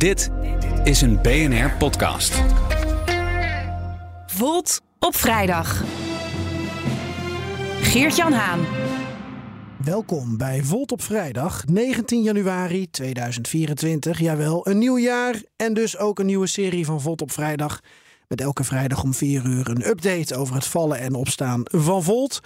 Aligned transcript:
Dit 0.00 0.30
is 0.84 1.00
een 1.00 1.22
BNR 1.22 1.76
podcast. 1.78 2.42
Volt 4.26 4.80
op 4.98 5.14
vrijdag. 5.14 5.84
Geert-Jan 7.80 8.32
Haan. 8.32 8.66
Welkom 9.84 10.36
bij 10.36 10.62
Volt 10.62 10.92
op 10.92 11.02
vrijdag, 11.02 11.66
19 11.66 12.22
januari 12.22 12.90
2024. 12.90 14.18
Jawel, 14.18 14.68
een 14.68 14.78
nieuw 14.78 14.98
jaar 14.98 15.42
en 15.56 15.74
dus 15.74 15.98
ook 15.98 16.18
een 16.18 16.26
nieuwe 16.26 16.46
serie 16.46 16.84
van 16.84 17.00
Volt 17.00 17.22
op 17.22 17.30
vrijdag. 17.30 17.80
Met 18.28 18.40
elke 18.40 18.64
vrijdag 18.64 19.02
om 19.02 19.14
4 19.14 19.46
uur 19.46 19.68
een 19.68 19.88
update 19.88 20.36
over 20.36 20.54
het 20.54 20.66
vallen 20.66 20.98
en 20.98 21.14
opstaan 21.14 21.60
van 21.64 22.02
Volt. 22.02 22.40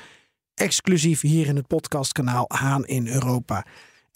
Exclusief 0.55 1.21
hier 1.21 1.47
in 1.47 1.57
het 1.57 1.67
podcastkanaal 1.67 2.45
Haan 2.49 2.85
in 2.85 3.07
Europa. 3.07 3.65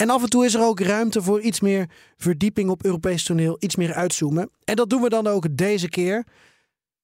En 0.01 0.11
af 0.11 0.23
en 0.23 0.29
toe 0.29 0.45
is 0.45 0.55
er 0.55 0.63
ook 0.63 0.81
ruimte 0.81 1.23
voor 1.23 1.41
iets 1.41 1.61
meer 1.61 1.91
verdieping 2.17 2.71
op 2.71 2.85
Europees 2.85 3.25
toneel, 3.25 3.57
iets 3.59 3.77
meer 3.77 3.95
uitzoomen. 3.95 4.51
En 4.65 4.77
dat 4.77 4.91
doen 4.91 5.03
we 5.03 5.09
dan 5.09 5.27
ook 5.27 5.57
deze 5.57 5.89
keer. 5.89 6.27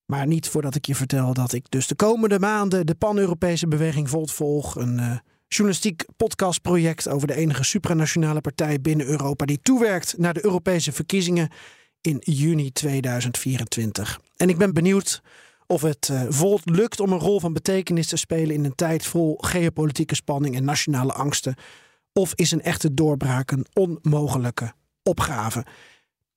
Maar 0.05 0.27
niet 0.27 0.49
voordat 0.49 0.75
ik 0.75 0.87
je 0.87 0.95
vertel 0.95 1.35
dat 1.35 1.53
ik 1.53 1.67
dus 1.69 1.87
de 1.87 1.95
komende 1.95 2.39
maanden 2.39 2.87
de 2.87 2.95
pan-Europese 2.95 3.69
beweging 3.69 4.11
Volt 4.11 4.33
volg. 4.33 4.77
Een 4.77 4.99
uh, 4.99 5.17
journalistiek 5.49 6.05
podcastproject 6.17 7.09
over 7.09 7.27
de 7.27 7.35
enige 7.35 7.65
supranationale 7.65 8.41
partij 8.41 8.81
binnen 8.81 9.07
Europa 9.07 9.45
die 9.45 9.61
toewerkt 9.63 10.15
naar 10.19 10.35
de 10.35 10.45
Europese 10.45 10.93
verkiezingen 10.93 11.51
in 12.01 12.17
juni 12.21 12.73
2024. 12.73 14.21
En 14.37 14.49
ik 14.49 14.59
ben 14.59 14.73
benieuwd 14.73 15.23
of 15.67 15.83
het 15.83 16.09
uh, 16.13 16.23
Volt 16.29 16.71
lukt 16.71 17.01
om 17.01 17.13
een 17.13 17.19
rol 17.19 17.41
van 17.41 17.53
betekenis 17.53 18.07
te 18.07 18.17
spelen 18.17 18.55
in 18.55 18.65
een 18.65 18.75
tijd 18.75 19.07
vol 19.07 19.39
geopolitieke 19.41 20.15
spanning 20.15 20.57
en 20.57 20.65
nationale 20.65 21.13
angsten. 21.13 21.55
Of 22.21 22.35
is 22.35 22.51
een 22.51 22.63
echte 22.63 22.95
doorbraak 22.95 23.51
een 23.51 23.67
onmogelijke 23.73 24.73
opgave? 25.03 25.65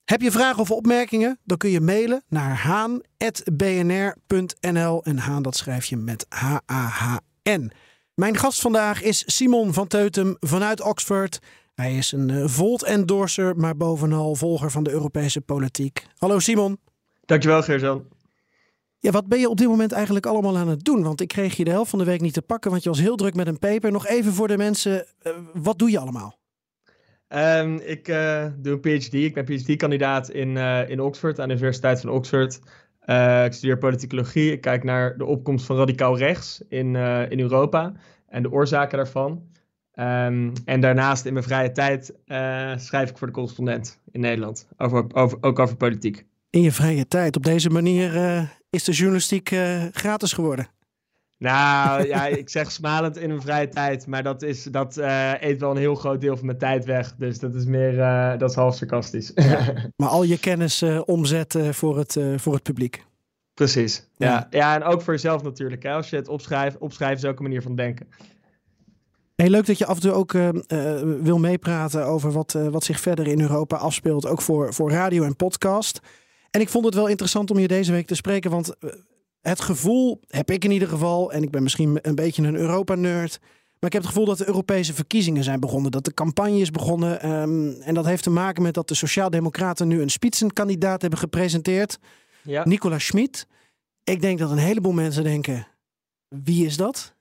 Heb 0.04 0.22
je 0.22 0.32
vragen 0.32 0.62
of 0.62 0.72
opmerkingen? 0.72 1.40
Dan 1.44 1.58
kun 1.58 1.70
je 1.70 1.82
mailen 1.82 2.24
naar 2.28 2.56
haan.bnr.nl. 2.56 3.04
En 5.04 5.18
Haan, 5.18 5.44
dat 5.44 5.56
schrijf 5.56 5.86
je 5.86 5.98
met 5.98 6.26
H-A-H-N. 6.30 7.72
Mijn 8.14 8.38
gast 8.38 8.62
vandaag 8.62 9.02
is 9.02 9.24
Simon 9.26 9.74
van 9.74 9.88
Teutem 9.88 10.36
vanuit 10.40 10.82
Oxford. 10.82 11.40
Hij 11.74 11.98
is 11.98 12.12
een 12.12 12.30
uh, 12.30 12.48
Volt-endorser, 12.48 13.56
maar 13.56 13.78
bovenal 13.78 14.36
volger 14.36 14.72
van 14.72 14.84
de 14.84 14.92
Europese 14.92 15.42
politiek. 15.42 16.08
Hallo 16.18 16.40
Simon. 16.40 16.80
Dankjewel 17.26 17.62
Geert-Jan. 17.62 18.06
Ja, 19.00 19.12
wat 19.12 19.28
ben 19.28 19.40
je 19.40 19.50
op 19.50 19.58
dit 19.58 19.68
moment 19.68 19.92
eigenlijk 19.92 20.26
allemaal 20.26 20.58
aan 20.58 20.68
het 20.68 20.84
doen? 20.84 21.04
Want 21.04 21.22
ik 21.22 21.28
kreeg 21.28 21.56
je 21.56 21.64
de 21.64 21.72
helft 21.72 21.90
van 21.90 22.00
de 22.00 22.06
week 22.06 22.22
niet 22.22 22.34
te 22.34 22.42
pakken, 22.42 22.72
want 22.72 22.84
je 22.84 22.90
was 22.90 23.00
heel 23.00 23.16
druk 23.16 23.36
met 23.36 23.48
een 23.48 23.60
paper. 23.60 23.92
Nog 23.92 24.08
even 24.08 24.34
voor 24.34 24.48
de 24.48 24.58
mensen, 24.58 25.06
uh, 25.24 25.34
wat 25.54 25.80
doe 25.80 25.92
je 25.92 26.00
allemaal? 26.00 26.38
Um, 27.30 27.76
ik 27.76 28.08
uh, 28.08 28.46
doe 28.58 28.74
een 28.74 28.80
PhD. 28.80 29.14
Ik 29.14 29.34
ben 29.34 29.46
PhD-kandidaat 29.46 30.30
in, 30.30 30.56
uh, 30.56 30.90
in 30.90 31.02
Oxford, 31.02 31.40
aan 31.40 31.48
de 31.48 31.54
Universiteit 31.54 32.02
van 32.02 32.10
Oxford. 32.10 32.60
ik 33.46 33.54
studeer 33.54 33.78
politicologie. 33.78 34.52
Ik 34.52 34.62
kijk 34.62 34.84
naar 34.84 35.18
de 35.18 35.26
opkomst 35.26 35.66
van 35.66 35.78
radicaal 35.78 36.18
rechts 36.18 36.64
in, 36.70 36.96
in 37.30 37.40
Europa 37.40 37.94
en 38.28 38.44
de 38.44 38.52
oorzaken 38.52 38.98
daarvan. 38.98 39.32
Um, 39.94 40.54
en 40.66 40.82
daarnaast 40.82 41.26
in 41.26 41.34
mijn 41.34 41.46
vrije 41.46 41.72
tijd 41.72 42.14
schrijf 42.76 43.10
ik 43.10 43.18
voor 43.18 43.28
de 43.28 43.34
correspondent 43.34 44.00
in 44.12 44.20
Nederland, 44.20 44.68
over, 44.78 45.06
over, 45.14 45.38
ook 45.42 45.60
over 45.60 45.76
politiek. 45.76 46.26
In 46.50 46.62
je 46.62 46.72
vrije 46.72 47.08
tijd, 47.08 47.36
op 47.36 47.44
deze 47.44 47.70
manier 47.70 48.12
is 48.70 48.84
de 48.84 48.92
journalistiek 48.92 49.52
uh, 49.52 49.84
gratis 49.92 50.34
geworden? 50.34 50.68
Nou 51.38 52.04
ja, 52.14 52.26
ik 52.26 52.50
zeg 52.50 52.72
smalend 52.72 53.18
in 53.18 53.28
mijn 53.28 53.42
vrije 53.42 53.68
tijd, 53.68 54.08
maar 54.08 54.24
dat, 54.24 54.42
is, 54.42 54.64
dat 54.64 54.98
uh, 54.98 55.42
eet 55.42 55.60
wel 55.60 55.72
een 55.72 55.78
heel 55.78 55.96
groot 55.96 56.22
deel 56.22 56.38
van 56.38 56.46
mijn 56.46 56.58
tijd 56.58 56.86
weg. 56.86 57.16
Dus 57.16 57.40
dat 57.40 57.56
is 57.56 57.66
meer, 57.66 57.94
uh, 57.94 58.38
dat 58.38 58.50
is 58.50 58.56
half 58.56 58.76
sarcastisch. 58.76 59.32
Ja, 59.36 59.74
maar 59.96 60.10
al 60.10 60.24
je 60.24 60.40
kennis 60.40 60.84
omzetten 61.06 61.74
voor 61.74 61.98
het, 61.98 62.20
voor 62.36 62.54
het 62.54 62.64
publiek. 62.64 63.06
Precies, 63.54 64.08
ja. 64.18 64.28
ja. 64.28 64.48
ja. 64.50 64.76
en 64.76 64.84
ook 64.84 65.02
voor 65.02 65.14
jezelf 65.14 65.44
natuurlijk. 65.44 65.84
Hè? 65.84 65.94
Als 65.94 66.10
je 66.10 66.16
het 66.16 66.28
opschrijft, 66.28 66.78
opschrijven 66.78 67.18
is 67.18 67.26
ook 67.26 67.38
een 67.38 67.44
manier 67.44 67.62
van 67.62 67.76
denken. 67.76 68.08
Hey, 69.36 69.50
leuk 69.50 69.66
dat 69.66 69.78
je 69.78 69.86
af 69.86 69.96
en 69.96 70.02
toe 70.02 70.12
ook 70.12 70.32
wil 71.22 71.38
meepraten 71.38 72.06
over 72.06 72.32
wat, 72.32 72.52
wat 72.52 72.84
zich 72.84 73.00
verder 73.00 73.28
in 73.28 73.42
Europa 73.42 73.78
afspeelt. 73.78 74.28
Ook 74.28 74.42
voor, 74.42 74.74
voor 74.74 74.92
radio 74.92 75.24
en 75.24 75.36
podcast. 75.36 76.00
En 76.52 76.62
ik 76.62 76.70
vond 76.70 76.86
het 76.86 76.94
wel 76.94 77.08
interessant 77.08 77.52
om 77.52 77.60
je 77.60 77.68
deze 77.68 77.92
week 77.92 78.08
te 78.08 78.16
spreken, 78.16 78.52
want 78.52 78.78
eh, 78.78 78.90
het 79.42 79.62
gevoel 79.62 80.20
heb 80.28 80.52
ik 80.52 80.64
in 80.64 80.72
ieder 80.72 80.88
geval, 80.88 81.32
en 81.32 81.44
ik 81.44 81.52
ben 81.52 81.64
misschien 81.64 82.00
een 82.02 82.16
beetje 82.16 82.44
een 82.44 82.56
Europa-nerd, 82.56 83.40
maar 83.80 83.90
ik 83.90 83.94
heb 83.94 84.02
het 84.02 84.12
gevoel 84.12 84.26
dat 84.26 84.38
de 84.38 84.48
Europese 84.48 84.94
verkiezingen 84.94 85.44
zijn 85.44 85.60
begonnen, 85.60 85.92
dat 85.92 86.06
de 86.06 86.14
campagne 86.14 86.60
is 86.60 86.72
begonnen. 86.72 87.32
Um, 87.32 87.82
en 87.82 87.94
dat 87.94 88.06
heeft 88.06 88.24
te 88.24 88.30
maken 88.30 88.64
met 88.64 88.74
dat 88.74 88.88
de 88.88 88.96
Sociaaldemocraten 88.96 89.88
nu 89.88 90.02
een 90.02 90.10
spitsenkandidaat 90.10 91.02
hebben 91.02 91.20
gepresenteerd, 91.20 91.98
ja. 92.42 92.66
Nicola 92.66 93.00
Schmid. 93.00 93.48
Ik 94.04 94.22
denk 94.22 94.40
dat 94.40 94.52
een 94.52 94.58
heleboel 94.58 94.92
mensen 94.92 95.24
denken, 95.24 95.68
wie 96.28 96.66
is 96.66 96.78
dat? 96.78 97.16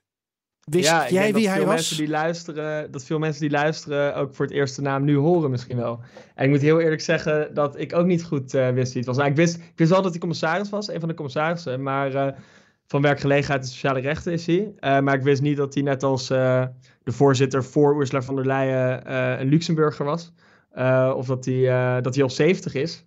Wist 0.71 0.89
ja, 0.89 1.09
jij 1.09 1.33
wie 1.33 1.49
hij 1.49 1.65
was? 1.65 1.75
Mensen 1.75 1.97
die 1.97 2.07
luisteren, 2.07 2.91
dat 2.91 3.03
veel 3.03 3.19
mensen 3.19 3.41
die 3.41 3.49
luisteren 3.49 4.15
ook 4.15 4.35
voor 4.35 4.45
het 4.45 4.53
eerste 4.53 4.81
naam 4.81 5.03
nu 5.03 5.15
horen 5.15 5.51
misschien 5.51 5.77
wel. 5.77 5.99
En 6.35 6.43
ik 6.45 6.49
moet 6.49 6.61
heel 6.61 6.79
eerlijk 6.79 7.01
zeggen 7.01 7.53
dat 7.53 7.79
ik 7.79 7.95
ook 7.95 8.05
niet 8.05 8.23
goed 8.23 8.53
uh, 8.53 8.69
wist 8.69 8.93
wie 8.93 8.97
het 8.97 9.05
was. 9.05 9.17
Nou, 9.17 9.29
ik, 9.29 9.35
wist, 9.35 9.55
ik 9.55 9.73
wist 9.75 9.91
wel 9.91 10.01
dat 10.01 10.11
hij 10.11 10.19
commissaris 10.19 10.69
was, 10.69 10.89
een 10.89 10.99
van 10.99 11.09
de 11.09 11.15
commissarissen. 11.15 11.83
Maar 11.83 12.13
uh, 12.13 12.27
van 12.85 13.01
werkgelegenheid 13.01 13.61
en 13.61 13.67
sociale 13.67 13.99
rechten 13.99 14.33
is 14.33 14.45
hij. 14.45 14.57
Uh, 14.57 14.99
maar 14.99 15.15
ik 15.15 15.23
wist 15.23 15.41
niet 15.41 15.57
dat 15.57 15.73
hij 15.73 15.83
net 15.83 16.03
als 16.03 16.27
de 16.27 16.71
voorzitter 17.03 17.63
voor 17.63 17.99
Ursula 17.99 18.21
von 18.21 18.35
der 18.35 18.45
Leyen 18.45 19.11
een 19.41 19.49
Luxemburger 19.49 20.05
was. 20.05 20.33
of 21.15 21.25
dat 21.25 21.45
hij, 21.45 22.01
dat 22.01 22.15
hij 22.15 22.23
al 22.23 22.29
70 22.29 22.73
is. 22.73 23.05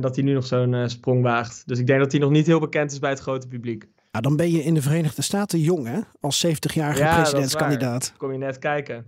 dat 0.00 0.14
hij 0.14 0.24
nu 0.24 0.32
nog 0.32 0.46
zo'n 0.46 0.88
sprong 0.88 1.22
waagt. 1.22 1.62
Dus 1.66 1.78
ik 1.78 1.86
denk 1.86 2.00
dat 2.00 2.12
hij 2.12 2.20
nog 2.20 2.30
niet 2.30 2.46
heel 2.46 2.60
bekend 2.60 2.92
is 2.92 2.98
bij 2.98 3.10
het 3.10 3.20
grote 3.20 3.48
publiek. 3.48 3.88
Dan 4.10 4.36
ben 4.36 4.50
je 4.50 4.62
in 4.62 4.74
de 4.74 4.82
Verenigde 4.82 5.22
Staten 5.22 5.60
jong, 5.60 5.86
hè? 5.86 6.00
Als 6.20 6.46
70-jarige 6.46 7.02
ja, 7.02 7.16
presidentskandidaat. 7.16 8.12
Kom 8.16 8.32
je 8.32 8.38
net 8.38 8.58
kijken. 8.58 9.04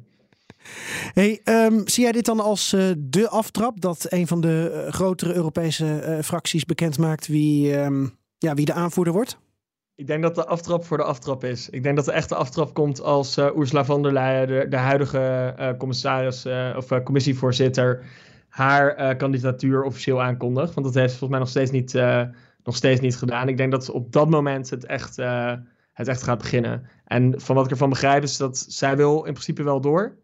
Hey, 1.13 1.41
um, 1.45 1.89
zie 1.89 2.03
jij 2.03 2.13
dit 2.13 2.25
dan 2.25 2.41
als 2.41 2.73
uh, 2.73 2.91
de 2.99 3.29
aftrap 3.29 3.81
dat 3.81 4.07
een 4.09 4.27
van 4.27 4.41
de 4.41 4.85
uh, 4.87 4.93
grotere 4.93 5.35
Europese 5.35 6.05
uh, 6.07 6.23
fracties 6.23 6.65
bekend 6.65 6.99
maakt 6.99 7.27
wie, 7.27 7.79
um, 7.79 8.19
ja, 8.39 8.55
wie 8.55 8.65
de 8.65 8.73
aanvoerder 8.73 9.13
wordt? 9.13 9.39
Ik 9.95 10.07
denk 10.07 10.23
dat 10.23 10.35
de 10.35 10.47
aftrap 10.47 10.85
voor 10.85 10.97
de 10.97 11.03
aftrap 11.03 11.45
is. 11.45 11.71
Ik 11.71 11.83
denk 11.83 11.97
dat 11.97 12.05
de 12.05 12.13
echte 12.13 12.35
aftrap 12.35 12.75
komt 12.75 13.01
als 13.01 13.37
Ursula 13.37 13.85
von 13.85 14.03
der 14.03 14.13
Leyen, 14.13 14.47
de, 14.47 14.67
de 14.69 14.77
huidige 14.77 15.75
commissaris 15.79 16.47
of 16.77 17.03
commissievoorzitter, 17.05 18.05
haar 18.49 19.17
kandidatuur 19.17 19.83
officieel 19.83 20.23
aankondigt. 20.23 20.75
Want 20.75 20.87
dat 20.87 20.95
heeft 20.95 21.11
volgens 21.11 21.31
mij 21.31 21.39
nog 21.39 21.49
steeds 21.49 21.71
niet 21.71 21.91
nog 22.65 22.77
steeds 22.77 23.01
niet 23.01 23.17
gedaan. 23.17 23.49
Ik 23.49 23.57
denk 23.57 23.71
dat 23.71 23.91
op 23.91 24.13
dat 24.13 24.31
moment 24.31 24.71
het 24.71 24.87
echt, 24.87 25.19
uh, 25.19 25.53
het 25.93 26.09
echt 26.09 26.23
gaat 26.23 26.39
beginnen. 26.39 26.89
En 27.05 27.41
van 27.41 27.55
wat 27.55 27.65
ik 27.65 27.71
ervan 27.71 27.89
begrijp 27.89 28.23
is 28.23 28.37
dat 28.37 28.65
zij 28.69 28.97
wil 28.97 29.17
in 29.17 29.33
principe 29.33 29.63
wel 29.63 29.81
door. 29.81 30.17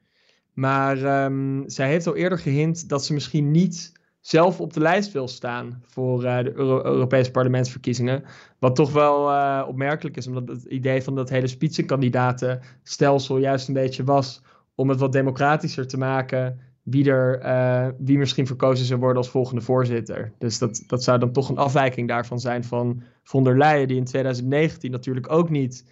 Maar 0.52 1.24
um, 1.24 1.62
zij 1.66 1.88
heeft 1.88 2.06
al 2.06 2.16
eerder 2.16 2.38
gehint 2.38 2.88
dat 2.88 3.04
ze 3.04 3.12
misschien 3.12 3.50
niet 3.50 3.92
zelf 4.20 4.60
op 4.60 4.72
de 4.72 4.80
lijst 4.80 5.12
wil 5.12 5.28
staan 5.28 5.82
voor 5.86 6.24
uh, 6.24 6.38
de 6.38 6.52
Euro 6.54 6.84
Europese 6.84 7.30
parlementsverkiezingen. 7.30 8.24
Wat 8.58 8.76
toch 8.76 8.92
wel 8.92 9.30
uh, 9.30 9.64
opmerkelijk 9.68 10.16
is, 10.16 10.26
omdat 10.26 10.48
het 10.48 10.64
idee 10.64 11.02
van 11.02 11.14
dat 11.14 11.28
hele 11.28 11.46
spitsenkandidatenstelsel 11.46 13.38
juist 13.38 13.68
een 13.68 13.74
beetje 13.74 14.04
was 14.04 14.42
om 14.74 14.88
het 14.88 14.98
wat 14.98 15.12
democratischer 15.12 15.86
te 15.86 15.98
maken 15.98 16.60
wie, 16.90 17.10
er, 17.10 17.44
uh, 17.44 17.88
wie 17.98 18.18
misschien 18.18 18.46
verkozen 18.46 18.86
zou 18.86 19.00
worden 19.00 19.16
als 19.16 19.30
volgende 19.30 19.60
voorzitter. 19.60 20.32
Dus 20.38 20.58
dat, 20.58 20.82
dat 20.86 21.02
zou 21.02 21.18
dan 21.18 21.32
toch 21.32 21.48
een 21.48 21.58
afwijking 21.58 22.08
daarvan 22.08 22.40
zijn 22.40 22.64
van 22.64 23.02
von 23.22 23.44
der 23.44 23.58
Leyen, 23.58 23.88
die 23.88 23.96
in 23.96 24.04
2019 24.04 24.90
natuurlijk 24.90 25.32
ook 25.32 25.50
niet 25.50 25.84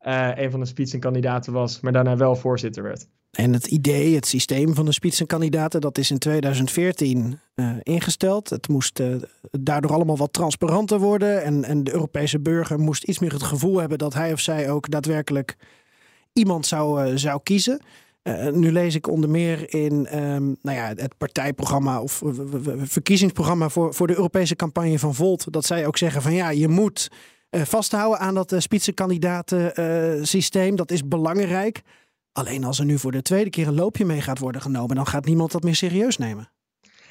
uh, 0.00 0.30
een 0.34 0.50
van 0.50 0.60
de 0.60 0.66
spitsenkandidaten 0.66 1.52
was, 1.52 1.80
maar 1.80 1.92
daarna 1.92 2.16
wel 2.16 2.36
voorzitter 2.36 2.82
werd. 2.82 3.06
En 3.30 3.52
het 3.52 3.66
idee, 3.66 4.14
het 4.14 4.26
systeem 4.26 4.74
van 4.74 4.84
de 4.84 4.92
spitsenkandidaten, 4.92 5.80
dat 5.80 5.98
is 5.98 6.10
in 6.10 6.18
2014 6.18 7.38
uh, 7.54 7.70
eh, 7.70 7.76
ingesteld. 7.82 8.50
Het 8.50 8.68
moest 8.68 9.02
daardoor 9.50 9.92
allemaal 9.92 10.16
wat 10.16 10.32
transparanter 10.32 10.98
worden. 10.98 11.42
En, 11.42 11.64
en 11.64 11.84
de 11.84 11.92
Europese 11.92 12.40
burger 12.40 12.78
moest 12.78 13.04
iets 13.04 13.18
meer 13.18 13.32
het 13.32 13.42
gevoel 13.42 13.78
hebben 13.78 13.98
dat 13.98 14.14
hij 14.14 14.32
of 14.32 14.40
zij 14.40 14.70
ook 14.70 14.90
daadwerkelijk 14.90 15.56
iemand 16.32 16.66
zou, 16.66 17.18
zou 17.18 17.40
kiezen. 17.42 17.80
Uh, 18.22 18.48
nu 18.48 18.72
lees 18.72 18.94
ik 18.94 19.08
onder 19.08 19.30
meer 19.30 19.74
in 19.74 20.18
um, 20.18 20.56
nou 20.62 20.76
ja, 20.76 20.92
het 20.96 21.16
partijprogramma 21.18 22.00
of 22.00 22.22
verkiezingsprogramma 22.82 23.68
voor, 23.68 23.94
voor 23.94 24.06
de 24.06 24.16
Europese 24.16 24.56
campagne 24.56 24.98
van 24.98 25.14
Volt. 25.14 25.52
Dat 25.52 25.64
zij 25.64 25.86
ook 25.86 25.98
zeggen 25.98 26.22
van 26.22 26.32
ja, 26.32 26.50
je 26.50 26.68
moet 26.68 27.10
uh, 27.50 27.62
vasthouden 27.62 28.18
aan 28.18 28.34
dat 28.34 28.52
uh, 28.52 28.58
systeem. 30.22 30.76
Dat 30.76 30.90
is 30.90 31.08
belangrijk. 31.08 31.82
Alleen 32.32 32.64
als 32.64 32.78
er 32.78 32.84
nu 32.84 32.98
voor 32.98 33.12
de 33.12 33.22
tweede 33.22 33.50
keer 33.50 33.66
een 33.66 33.74
loopje 33.74 34.04
mee 34.04 34.20
gaat 34.20 34.38
worden 34.38 34.60
genomen, 34.60 34.96
dan 34.96 35.06
gaat 35.06 35.24
niemand 35.24 35.52
dat 35.52 35.62
meer 35.62 35.74
serieus 35.74 36.16
nemen. 36.16 36.50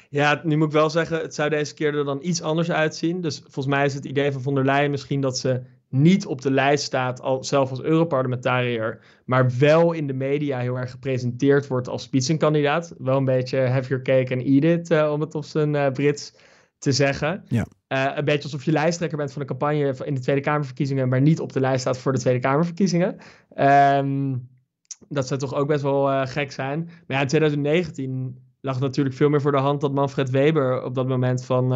Ja, 0.08 0.40
nu 0.44 0.56
moet 0.56 0.66
ik 0.66 0.72
wel 0.72 0.90
zeggen, 0.90 1.20
het 1.20 1.34
zou 1.34 1.50
deze 1.50 1.74
keer 1.74 1.94
er 1.94 2.04
dan 2.04 2.18
iets 2.22 2.42
anders 2.42 2.70
uitzien. 2.70 3.20
Dus 3.20 3.38
volgens 3.38 3.74
mij 3.74 3.84
is 3.84 3.94
het 3.94 4.04
idee 4.04 4.32
van 4.32 4.42
von 4.42 4.54
der 4.54 4.64
Leyen 4.64 4.90
misschien 4.90 5.20
dat 5.20 5.38
ze 5.38 5.62
niet 5.92 6.26
op 6.26 6.40
de 6.40 6.50
lijst 6.50 6.84
staat, 6.84 7.20
al, 7.20 7.44
zelf 7.44 7.70
als 7.70 7.82
Europarlementariër, 7.82 8.98
maar 9.24 9.50
wel 9.58 9.92
in 9.92 10.06
de 10.06 10.12
media 10.12 10.58
heel 10.58 10.76
erg 10.76 10.90
gepresenteerd 10.90 11.66
wordt 11.66 11.88
als 11.88 12.02
spitsenkandidaat. 12.02 12.94
Wel 12.98 13.16
een 13.16 13.24
beetje 13.24 13.58
have 13.58 13.88
your 13.88 14.02
cake 14.02 14.34
and 14.34 14.44
eat 14.44 14.64
it, 14.64 14.90
uh, 14.90 15.12
om 15.12 15.20
het 15.20 15.34
op 15.34 15.44
zijn 15.44 15.74
uh, 15.74 15.90
Brits 15.90 16.34
te 16.78 16.92
zeggen. 16.92 17.44
Ja. 17.48 17.66
Uh, 17.88 18.16
een 18.16 18.24
beetje 18.24 18.42
alsof 18.42 18.64
je 18.64 18.72
lijsttrekker 18.72 19.18
bent 19.18 19.32
van 19.32 19.40
een 19.40 19.46
campagne 19.46 19.94
in 20.04 20.14
de 20.14 20.20
Tweede 20.20 20.40
Kamerverkiezingen, 20.40 21.08
maar 21.08 21.20
niet 21.20 21.40
op 21.40 21.52
de 21.52 21.60
lijst 21.60 21.80
staat 21.80 21.98
voor 21.98 22.12
de 22.12 22.18
Tweede 22.18 22.40
Kamerverkiezingen. 22.40 23.16
Um, 23.96 24.48
dat 25.08 25.26
zou 25.26 25.40
toch 25.40 25.54
ook 25.54 25.66
best 25.66 25.82
wel 25.82 26.26
gek 26.26 26.52
zijn. 26.52 26.84
Maar 26.84 27.16
ja, 27.16 27.20
in 27.20 27.28
2019 27.28 28.38
lag 28.60 28.80
natuurlijk 28.80 29.16
veel 29.16 29.28
meer 29.28 29.40
voor 29.40 29.52
de 29.52 29.58
hand 29.58 29.80
dat 29.80 29.92
Manfred 29.92 30.30
Weber 30.30 30.82
op 30.84 30.94
dat 30.94 31.08
moment 31.08 31.44
van, 31.44 31.68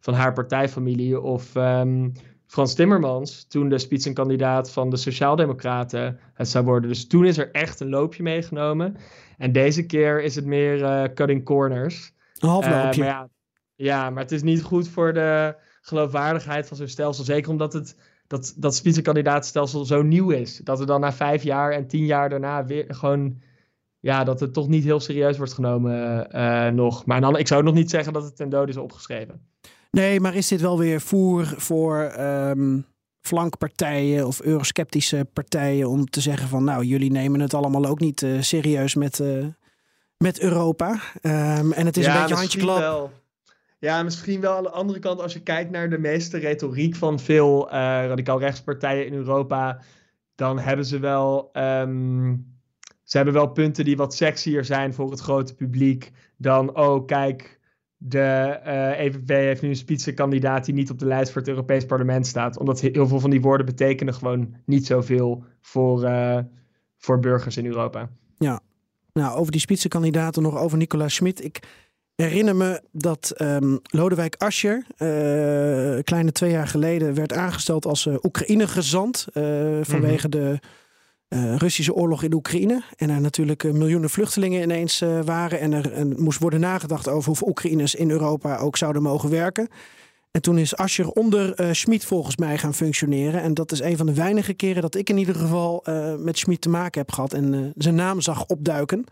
van 0.00 0.14
haar 0.14 0.32
partijfamilie 0.32 1.20
of 1.20 1.54
um, 1.54 2.12
Frans 2.52 2.74
Timmermans, 2.74 3.44
toen 3.48 3.68
de 3.68 3.78
spitsenkandidaat 3.78 4.72
van 4.72 4.90
de 4.90 4.96
Sociaaldemocraten, 4.96 6.18
het 6.34 6.48
zou 6.48 6.64
worden. 6.64 6.88
Dus 6.88 7.06
toen 7.06 7.24
is 7.24 7.38
er 7.38 7.50
echt 7.50 7.80
een 7.80 7.88
loopje 7.88 8.22
meegenomen. 8.22 8.96
En 9.38 9.52
deze 9.52 9.86
keer 9.86 10.22
is 10.22 10.34
het 10.34 10.44
meer 10.44 10.78
uh, 10.78 11.02
cutting 11.14 11.44
corners. 11.44 12.12
Een 12.38 12.48
halfloopje. 12.48 13.02
Uh, 13.02 13.08
maar 13.08 13.16
ja, 13.16 13.28
ja, 13.74 14.10
maar 14.10 14.22
het 14.22 14.32
is 14.32 14.42
niet 14.42 14.62
goed 14.62 14.88
voor 14.88 15.12
de 15.12 15.56
geloofwaardigheid 15.80 16.68
van 16.68 16.76
zo'n 16.76 16.88
stelsel. 16.88 17.24
Zeker 17.24 17.50
omdat 17.50 17.72
het, 17.72 17.96
dat, 18.26 18.54
dat 18.56 18.74
spitsenkandidaatstelsel 18.74 19.84
zo 19.84 20.02
nieuw 20.02 20.30
is. 20.30 20.56
Dat 20.56 20.80
er 20.80 20.86
dan 20.86 21.00
na 21.00 21.12
vijf 21.12 21.42
jaar 21.42 21.72
en 21.72 21.86
tien 21.86 22.06
jaar 22.06 22.28
daarna 22.28 22.64
weer 22.64 22.84
gewoon... 22.88 23.42
Ja, 24.00 24.24
dat 24.24 24.40
het 24.40 24.52
toch 24.52 24.68
niet 24.68 24.84
heel 24.84 25.00
serieus 25.00 25.36
wordt 25.36 25.52
genomen 25.52 26.28
uh, 26.36 26.68
nog. 26.68 27.06
Maar 27.06 27.20
dan, 27.20 27.38
ik 27.38 27.46
zou 27.46 27.62
nog 27.62 27.74
niet 27.74 27.90
zeggen 27.90 28.12
dat 28.12 28.22
het 28.22 28.36
ten 28.36 28.48
dode 28.48 28.70
is 28.70 28.76
opgeschreven. 28.76 29.50
Nee, 29.96 30.20
maar 30.20 30.34
is 30.34 30.48
dit 30.48 30.60
wel 30.60 30.78
weer 30.78 31.00
voer 31.00 31.54
voor 31.56 32.12
um, 32.18 32.86
flankpartijen 33.20 34.26
of 34.26 34.40
eurosceptische 34.40 35.26
partijen 35.32 35.88
om 35.88 36.06
te 36.06 36.20
zeggen 36.20 36.48
van 36.48 36.64
nou, 36.64 36.84
jullie 36.84 37.10
nemen 37.10 37.40
het 37.40 37.54
allemaal 37.54 37.86
ook 37.86 38.00
niet 38.00 38.22
uh, 38.22 38.40
serieus 38.40 38.94
met, 38.94 39.18
uh, 39.18 39.46
met 40.16 40.40
Europa. 40.40 41.00
Um, 41.22 41.72
en 41.72 41.86
het 41.86 41.96
is 41.96 42.04
ja, 42.04 42.14
een 42.14 42.20
beetje 42.20 42.34
handjeklap. 42.34 42.78
Wel. 42.78 43.10
Ja, 43.78 44.02
misschien 44.02 44.40
wel 44.40 44.56
aan 44.56 44.62
de 44.62 44.70
andere 44.70 44.98
kant 44.98 45.20
als 45.20 45.32
je 45.32 45.42
kijkt 45.42 45.70
naar 45.70 45.90
de 45.90 45.98
meeste 45.98 46.38
retoriek 46.38 46.96
van 46.96 47.18
veel 47.18 47.66
uh, 47.66 47.72
radicaal 48.06 48.38
rechtspartijen 48.38 49.06
in 49.06 49.14
Europa, 49.14 49.80
dan 50.34 50.58
hebben 50.58 50.86
ze 50.86 50.98
wel, 50.98 51.50
um, 51.52 52.56
ze 53.04 53.16
hebben 53.16 53.34
wel 53.34 53.48
punten 53.48 53.84
die 53.84 53.96
wat 53.96 54.14
sexier 54.14 54.64
zijn 54.64 54.94
voor 54.94 55.10
het 55.10 55.20
grote 55.20 55.54
publiek 55.54 56.12
dan 56.36 56.76
oh 56.76 57.06
kijk 57.06 57.60
de 58.04 58.60
uh, 58.66 58.98
EVP 58.98 59.28
heeft 59.28 59.62
nu 59.62 59.68
een 59.68 59.76
spitsenkandidaat 59.76 60.64
die 60.64 60.74
niet 60.74 60.90
op 60.90 60.98
de 60.98 61.06
lijst 61.06 61.32
voor 61.32 61.40
het 61.40 61.50
Europees 61.50 61.86
Parlement 61.86 62.26
staat. 62.26 62.58
Omdat 62.58 62.80
heel 62.80 63.06
veel 63.06 63.20
van 63.20 63.30
die 63.30 63.40
woorden 63.40 63.66
betekenen 63.66 64.14
gewoon 64.14 64.54
niet 64.64 64.86
zoveel 64.86 65.44
voor, 65.60 66.04
uh, 66.04 66.38
voor 66.96 67.18
burgers 67.18 67.56
in 67.56 67.66
Europa. 67.66 68.10
Ja, 68.38 68.60
nou 69.12 69.36
over 69.36 69.52
die 69.52 69.60
spitsenkandidaten 69.60 70.42
nog 70.42 70.58
over 70.58 70.78
Nicola 70.78 71.08
Schmid. 71.08 71.44
Ik 71.44 71.58
herinner 72.14 72.56
me 72.56 72.82
dat 72.92 73.34
um, 73.36 73.80
Lodewijk 73.82 74.34
Asscher, 74.36 74.76
uh, 74.76 76.02
kleine 76.02 76.32
twee 76.32 76.50
jaar 76.50 76.68
geleden, 76.68 77.14
werd 77.14 77.32
aangesteld 77.32 77.86
als 77.86 78.06
Oekraïne-gezant 78.22 79.26
vanwege 79.82 80.26
mm 80.26 80.32
-hmm. 80.32 80.50
de 80.50 80.60
uh, 81.32 81.56
Russische 81.56 81.94
oorlog 81.94 82.22
in 82.22 82.34
Oekraïne. 82.34 82.82
En 82.96 83.10
er 83.10 83.20
natuurlijk 83.20 83.62
uh, 83.62 83.72
miljoenen 83.72 84.10
vluchtelingen 84.10 84.62
ineens 84.62 85.02
uh, 85.02 85.20
waren. 85.24 85.60
En 85.60 85.72
er 85.72 85.92
en 85.92 86.22
moest 86.22 86.38
worden 86.38 86.60
nagedacht 86.60 87.08
over 87.08 87.26
hoeveel 87.26 87.48
Oekraïners 87.48 87.94
in 87.94 88.10
Europa 88.10 88.56
ook 88.56 88.76
zouden 88.76 89.02
mogen 89.02 89.30
werken. 89.30 89.68
En 90.30 90.42
toen 90.42 90.58
is 90.58 90.76
Ascher 90.76 91.08
onder 91.08 91.74
Schmid 91.74 92.04
volgens 92.04 92.36
mij 92.36 92.58
gaan 92.58 92.74
functioneren. 92.74 93.42
En 93.42 93.54
dat 93.54 93.72
is 93.72 93.80
een 93.80 93.96
van 93.96 94.06
de 94.06 94.14
weinige 94.14 94.54
keren 94.54 94.82
dat 94.82 94.94
ik 94.94 95.10
in 95.10 95.16
ieder 95.16 95.34
geval 95.34 95.84
met 96.18 96.38
Schmid 96.38 96.60
te 96.60 96.68
maken 96.68 97.00
heb 97.00 97.12
gehad. 97.12 97.32
En 97.32 97.72
zijn 97.76 97.94
naam 97.94 98.20
zag 98.20 98.46
opduiken. 98.46 99.04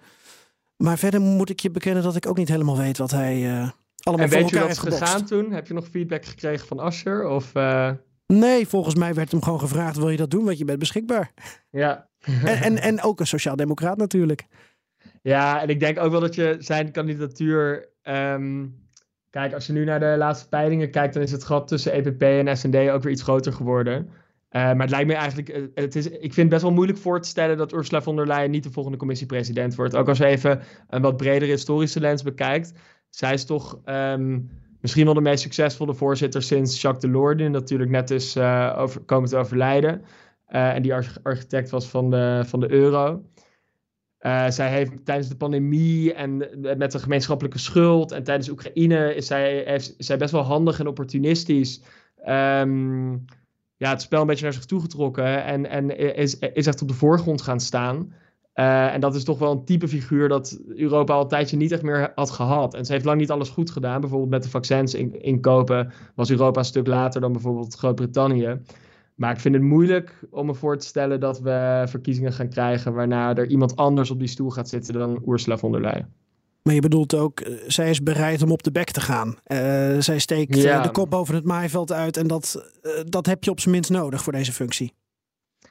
Maar 0.77 0.99
verder 0.99 1.21
moet 1.21 1.51
ik 1.51 1.61
je 1.61 1.71
bekennen 1.71 2.03
dat 2.03 2.17
ik 2.17 2.27
ook 2.27 2.37
niet 2.37 2.49
helemaal 2.49 2.77
weet 2.77 2.99
wat 2.99 3.11
hij 3.11 3.35
allemaal 4.03 4.27
en 4.27 4.33
voor 4.33 4.41
elkaar 4.41 4.67
heeft 4.67 4.79
gegaan 4.79 5.25
toen? 5.25 5.53
Heb 5.53 5.67
je 5.67 5.75
nog 5.75 5.89
feedback 5.91 6.25
gekregen 6.25 6.67
van 6.67 6.79
Ascher? 6.79 7.29
Of, 7.29 7.53
Nee, 8.31 8.67
volgens 8.67 8.95
mij 8.95 9.15
werd 9.15 9.31
hem 9.31 9.43
gewoon 9.43 9.61
gevraagd: 9.61 9.97
wil 9.97 10.11
je 10.11 10.17
dat 10.17 10.31
doen? 10.31 10.45
Want 10.45 10.59
je 10.59 10.65
bent 10.65 10.79
beschikbaar. 10.79 11.33
Ja. 11.71 12.10
En, 12.25 12.63
en, 12.63 12.79
en 12.79 13.03
ook 13.03 13.21
een 13.21 13.27
sociaal-democraat 13.27 13.97
natuurlijk. 13.97 14.47
Ja, 15.23 15.63
en 15.63 15.69
ik 15.69 15.81
denk 15.81 15.99
ook 15.99 16.11
wel 16.11 16.21
dat 16.21 16.35
je 16.35 16.57
zijn 16.59 16.93
kandidatuur. 16.93 17.89
Um, 18.03 18.75
kijk, 19.31 19.55
als 19.55 19.67
je 19.67 19.73
nu 19.73 19.85
naar 19.85 20.01
de 20.01 20.15
laatste 20.19 20.49
peilingen 20.49 20.91
kijkt, 20.91 21.15
dan 21.15 21.23
is 21.23 21.33
het 21.33 21.45
gat 21.45 21.69
tussen 21.69 21.93
EPP 21.93 22.23
en 22.23 22.57
SND 22.57 22.77
ook 22.77 23.03
weer 23.03 23.13
iets 23.13 23.23
groter 23.23 23.53
geworden. 23.53 24.09
Uh, 24.51 24.63
maar 24.63 24.81
het 24.81 24.91
lijkt 24.91 25.07
me 25.07 25.15
eigenlijk. 25.15 25.71
Het 25.75 25.97
is, 25.97 26.07
ik 26.07 26.21
vind 26.21 26.37
het 26.37 26.49
best 26.49 26.63
wel 26.63 26.73
moeilijk 26.73 26.99
voor 26.99 27.21
te 27.21 27.29
stellen 27.29 27.57
dat 27.57 27.73
Ursula 27.73 28.03
von 28.03 28.17
der 28.17 28.27
Leyen 28.27 28.51
niet 28.51 28.63
de 28.63 28.71
volgende 28.71 28.99
commissiepresident 28.99 29.75
wordt. 29.75 29.97
Ook 29.97 30.09
als 30.09 30.19
je 30.19 30.27
even 30.27 30.61
een 30.89 31.03
wat 31.03 31.17
bredere 31.17 31.51
historische 31.51 32.01
lens 32.01 32.23
bekijkt. 32.23 32.73
Zij 33.11 33.33
is 33.33 33.45
toch. 33.45 33.81
Um, 33.85 34.51
Misschien 34.81 35.05
wel 35.05 35.15
de 35.15 35.21
meest 35.21 35.43
succesvolle 35.43 35.95
voorzitter 35.95 36.43
sinds 36.43 36.81
Jacques 36.81 37.03
Delors, 37.03 37.37
die 37.37 37.49
natuurlijk 37.49 37.91
net 37.91 38.11
is 38.11 38.37
uh, 38.37 38.75
over, 38.79 39.01
komen 39.01 39.29
te 39.29 39.37
overlijden. 39.37 40.03
Uh, 40.51 40.75
en 40.75 40.83
die 40.83 40.95
architect 41.23 41.71
was 41.71 41.89
van 41.89 42.11
de, 42.11 42.43
van 42.47 42.61
de 42.61 42.71
euro. 42.71 43.25
Uh, 44.21 44.49
zij 44.49 44.71
heeft 44.71 45.05
tijdens 45.05 45.29
de 45.29 45.37
pandemie 45.37 46.15
en 46.15 46.37
met 46.77 46.93
de 46.93 46.99
gemeenschappelijke 46.99 47.59
schuld 47.59 48.13
en 48.13 48.23
tijdens 48.23 48.49
Oekraïne 48.49 49.15
is 49.15 49.27
zij, 49.27 49.63
heeft, 49.67 49.95
zij 49.99 50.17
best 50.17 50.33
wel 50.33 50.43
handig 50.43 50.81
en 50.81 50.87
opportunistisch 50.87 51.83
um, 52.29 53.25
ja, 53.77 53.91
het 53.91 54.03
spel 54.03 54.21
een 54.21 54.27
beetje 54.27 54.45
naar 54.45 54.53
zich 54.53 54.65
toegetrokken 54.65 55.45
en, 55.45 55.67
en 55.67 55.99
is, 56.17 56.39
is 56.39 56.67
echt 56.67 56.83
op 56.83 56.89
de 56.89 56.95
voorgrond 56.95 57.43
gaan 57.43 57.61
staan. 57.61 58.13
Uh, 58.55 58.95
en 58.95 59.01
dat 59.01 59.15
is 59.15 59.25
toch 59.25 59.39
wel 59.39 59.53
een 59.53 59.65
type 59.65 59.89
figuur 59.89 60.29
dat 60.29 60.61
Europa 60.69 61.15
al 61.15 61.23
een 61.23 61.29
tijdje 61.29 61.57
niet 61.57 61.73
echt 61.73 61.83
meer 61.83 62.13
had 62.15 62.31
gehad. 62.31 62.75
En 62.75 62.85
ze 62.85 62.93
heeft 62.93 63.05
lang 63.05 63.21
niet 63.21 63.31
alles 63.31 63.49
goed 63.49 63.71
gedaan. 63.71 64.01
Bijvoorbeeld 64.01 64.31
met 64.31 64.43
de 64.43 64.49
vaccins 64.49 64.95
in, 64.95 65.23
inkopen 65.23 65.93
was 66.15 66.31
Europa 66.31 66.59
een 66.59 66.65
stuk 66.65 66.87
later 66.87 67.21
dan 67.21 67.33
bijvoorbeeld 67.33 67.75
Groot-Brittannië. 67.75 68.61
Maar 69.21 69.33
ik 69.33 69.41
vind 69.41 69.55
het 69.55 69.65
moeilijk 69.65 70.19
om 70.31 70.47
me 70.47 70.55
voor 70.55 70.79
te 70.79 70.87
stellen 70.87 71.21
dat 71.21 71.41
we 71.41 71.85
verkiezingen 71.89 72.33
gaan 72.33 72.49
krijgen 72.49 72.95
waarna 72.95 73.37
er 73.37 73.47
iemand 73.47 73.77
anders 73.77 74.11
op 74.11 74.19
die 74.19 74.29
stoel 74.29 74.51
gaat 74.51 74.69
zitten 74.69 74.95
dan 74.95 75.23
Ursula 75.27 75.59
von 75.59 75.73
der 75.73 75.81
Leyen. 75.81 76.13
Maar 76.63 76.75
je 76.75 76.81
bedoelt 76.81 77.15
ook, 77.15 77.43
zij 77.67 77.91
is 77.91 78.03
bereid 78.03 78.43
om 78.43 78.51
op 78.51 78.63
de 78.63 78.73
bek 78.73 78.91
te 78.91 79.01
gaan. 79.01 79.29
Uh, 79.29 79.99
zij 79.99 80.19
steekt 80.19 80.57
Ja. 80.57 80.77
uh, 80.77 80.83
de 80.83 80.91
kop 80.91 81.11
boven 81.11 81.35
het 81.35 81.45
maaiveld 81.45 81.93
uit. 81.93 82.17
En 82.17 82.27
dat, 82.27 82.71
uh, 82.83 82.93
dat 83.05 83.27
heb 83.27 83.45
je 83.45 83.51
op 83.51 83.61
zijn 83.61 83.75
minst 83.75 83.91
nodig 83.91 84.23
voor 84.23 84.33
deze 84.33 84.53
functie. 84.53 84.95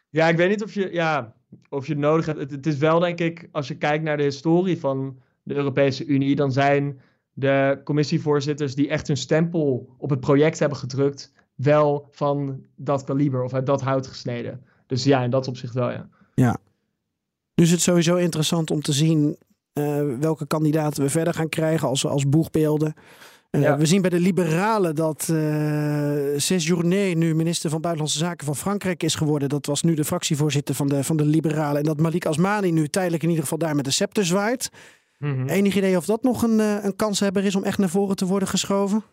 Ja, 0.10 0.28
ik 0.28 0.38
weet 0.38 0.50
niet 0.50 0.63
of 0.63 0.74
je, 0.74 0.90
ja, 0.92 1.34
of 1.69 1.86
je 1.88 1.92
het 1.92 2.02
nodig 2.02 2.25
hebt. 2.25 2.40
Het, 2.40 2.52
het 2.52 2.66
is 2.66 2.78
wel, 2.78 3.00
denk 3.00 3.19
ik, 3.19 3.50
als 3.52 3.68
je 3.68 3.78
kijkt 3.78 4.04
naar 4.04 4.18
de 4.18 4.24
historie 4.24 4.80
van 4.80 5.19
de 5.44 5.56
Europese 5.56 6.06
Unie, 6.06 6.36
dan 6.36 6.52
zijn 6.52 7.00
de 7.34 7.81
commissievoorzitters 7.84 8.75
die 8.75 8.90
echt 8.90 9.07
hun 9.07 9.18
stempel 9.18 9.95
op 9.97 10.09
het 10.09 10.19
project 10.19 10.59
hebben 10.59 10.78
gedrukt, 10.78 11.31
wel 11.61 12.07
van 12.11 12.61
dat 12.75 13.04
kaliber 13.04 13.44
of 13.44 13.54
uit 13.54 13.66
dat 13.66 13.81
hout 13.81 14.07
gesneden. 14.07 14.63
Dus 14.87 15.04
ja, 15.04 15.23
in 15.23 15.30
dat 15.30 15.47
opzicht 15.47 15.73
wel, 15.73 15.92
ja. 15.92 16.09
Ja. 16.35 16.57
Dus 17.54 17.69
het 17.69 17.78
is 17.78 17.83
sowieso 17.83 18.16
interessant 18.16 18.71
om 18.71 18.81
te 18.81 18.94
zien 18.94 19.37
uh, 19.73 20.01
welke 20.19 20.47
kandidaten 20.47 21.04
we 21.04 21.09
verder 21.09 21.33
gaan 21.33 21.49
krijgen 21.49 21.87
als, 21.87 22.06
als 22.06 22.30
boegbeelden. 22.30 22.94
Uh, 23.51 23.61
Ja. 23.61 23.78
We 23.78 23.85
zien 23.85 24.01
bij 24.01 24.09
de 24.09 24.19
Liberalen 24.19 24.95
dat 24.95 25.28
uh, 25.31 26.37
Séjourné 26.37 27.13
nu 27.13 27.35
minister 27.35 27.69
van 27.69 27.81
Buitenlandse 27.81 28.19
Zaken 28.19 28.45
van 28.45 28.56
Frankrijk 28.56 29.04
is 29.04 29.16
geworden. 29.16 29.49
Dat 29.49 29.66
was 29.66 29.81
nu 29.83 29.94
de 29.94 30.06
fractievoorzitter 30.06 30.75
van 30.75 30.87
de, 30.87 31.04
van 31.04 31.18
de 31.18 31.25
Liberalen. 31.25 31.78
En 31.78 31.83
dat 31.83 31.99
Malik 31.99 32.25
Asmani 32.25 32.71
nu 32.71 32.87
tijdelijk 32.87 33.23
in 33.23 33.30
ieder 33.30 33.44
geval 33.44 33.57
daar 33.57 33.75
met 33.75 33.85
de 33.85 33.92
scepter 33.92 34.25
zwaait. 34.25 34.69
Mhm. 35.18 35.47
Enig 35.47 35.75
idee 35.75 35.97
of 35.97 36.06
dat 36.06 36.23
nog 36.23 36.44
een, 36.44 36.59
een 36.59 36.95
kanshebber 36.95 37.44
is 37.44 37.56
om 37.56 37.63
echt 37.63 37.78
naar 37.78 37.89
voren 37.89 38.16
te 38.16 38.25
worden 38.25 38.47
geschoven? 38.47 39.04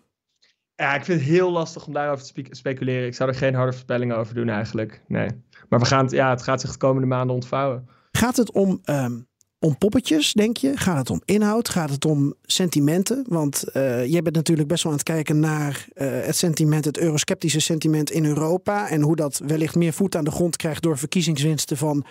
Ja, 0.77 0.95
ik 0.95 1.05
vind 1.05 1.21
het 1.21 1.29
heel 1.29 1.51
lastig 1.51 1.87
om 1.87 1.93
daarover 1.93 2.25
te 2.25 2.27
spe- 2.27 2.55
speculeren. 2.55 3.07
Ik 3.07 3.15
zou 3.15 3.29
er 3.29 3.35
geen 3.35 3.55
harde 3.55 3.73
voorspellingen 3.73 4.17
over 4.17 4.35
doen 4.35 4.49
eigenlijk. 4.49 5.03
Nee. 5.09 5.29
Maar 5.69 5.79
we 5.79 5.85
gaan 5.85 6.05
het, 6.05 6.13
ja, 6.13 6.31
het 6.31 6.43
gaat 6.43 6.61
zich 6.61 6.73
de 6.73 6.79
komende 6.79 7.07
maanden 7.07 7.35
ontvouwen. 7.35 7.89
Gaat 8.11 8.37
het 8.37 8.53
om, 8.53 8.81
um, 8.85 9.27
om 9.59 9.79
poppetjes, 9.79 10.33
denk 10.33 10.57
je? 10.57 10.77
Gaat 10.77 10.99
het 10.99 11.11
om 11.11 11.23
inhoud? 11.25 11.69
Gaat 11.69 11.91
het 11.91 12.05
om 12.05 12.35
sentimenten? 12.43 13.25
Want 13.29 13.65
uh, 13.75 14.07
jij 14.07 14.23
bent 14.23 14.35
natuurlijk 14.35 14.69
best 14.69 14.83
wel 14.83 14.93
aan 14.93 14.99
het 14.99 15.07
kijken 15.07 15.41
naar 15.41 15.87
uh, 15.95 16.09
het 16.11 16.37
sentiment, 16.37 16.85
het 16.85 16.99
eurosceptische 16.99 17.61
sentiment 17.61 18.11
in 18.11 18.25
Europa. 18.25 18.89
En 18.89 19.01
hoe 19.03 19.17
dat 19.17 19.41
wellicht 19.47 19.75
meer 19.75 19.93
voet 19.93 20.17
aan 20.17 20.25
de 20.25 20.31
grond 20.31 20.57
krijgt 20.57 20.83
door 20.83 20.99
verkiezingswinsten 20.99 21.77
van 21.77 22.05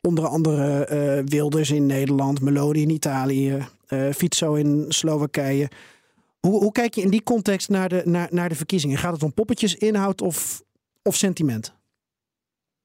onder 0.00 0.26
andere 0.26 0.88
uh, 0.90 1.22
Wilders 1.24 1.70
in 1.70 1.86
Nederland, 1.86 2.40
Meloni 2.40 2.82
in 2.82 2.90
Italië, 2.90 3.66
Fico 4.14 4.54
in 4.54 4.84
Slowakije. 4.88 5.68
Hoe, 6.46 6.60
hoe, 6.60 6.72
kijk 6.72 6.94
je 6.94 7.02
in 7.02 7.10
die 7.10 7.22
context 7.22 7.68
naar 7.68 7.88
de, 7.88 8.02
naar, 8.04 8.28
naar 8.30 8.48
de 8.48 8.54
verkiezingen? 8.54 8.98
Gaat 8.98 9.12
het 9.12 9.22
om 9.22 9.34
poppetjes, 9.34 9.74
inhoud 9.74 10.20
of, 10.20 10.62
of 11.02 11.14
sentiment? 11.14 11.74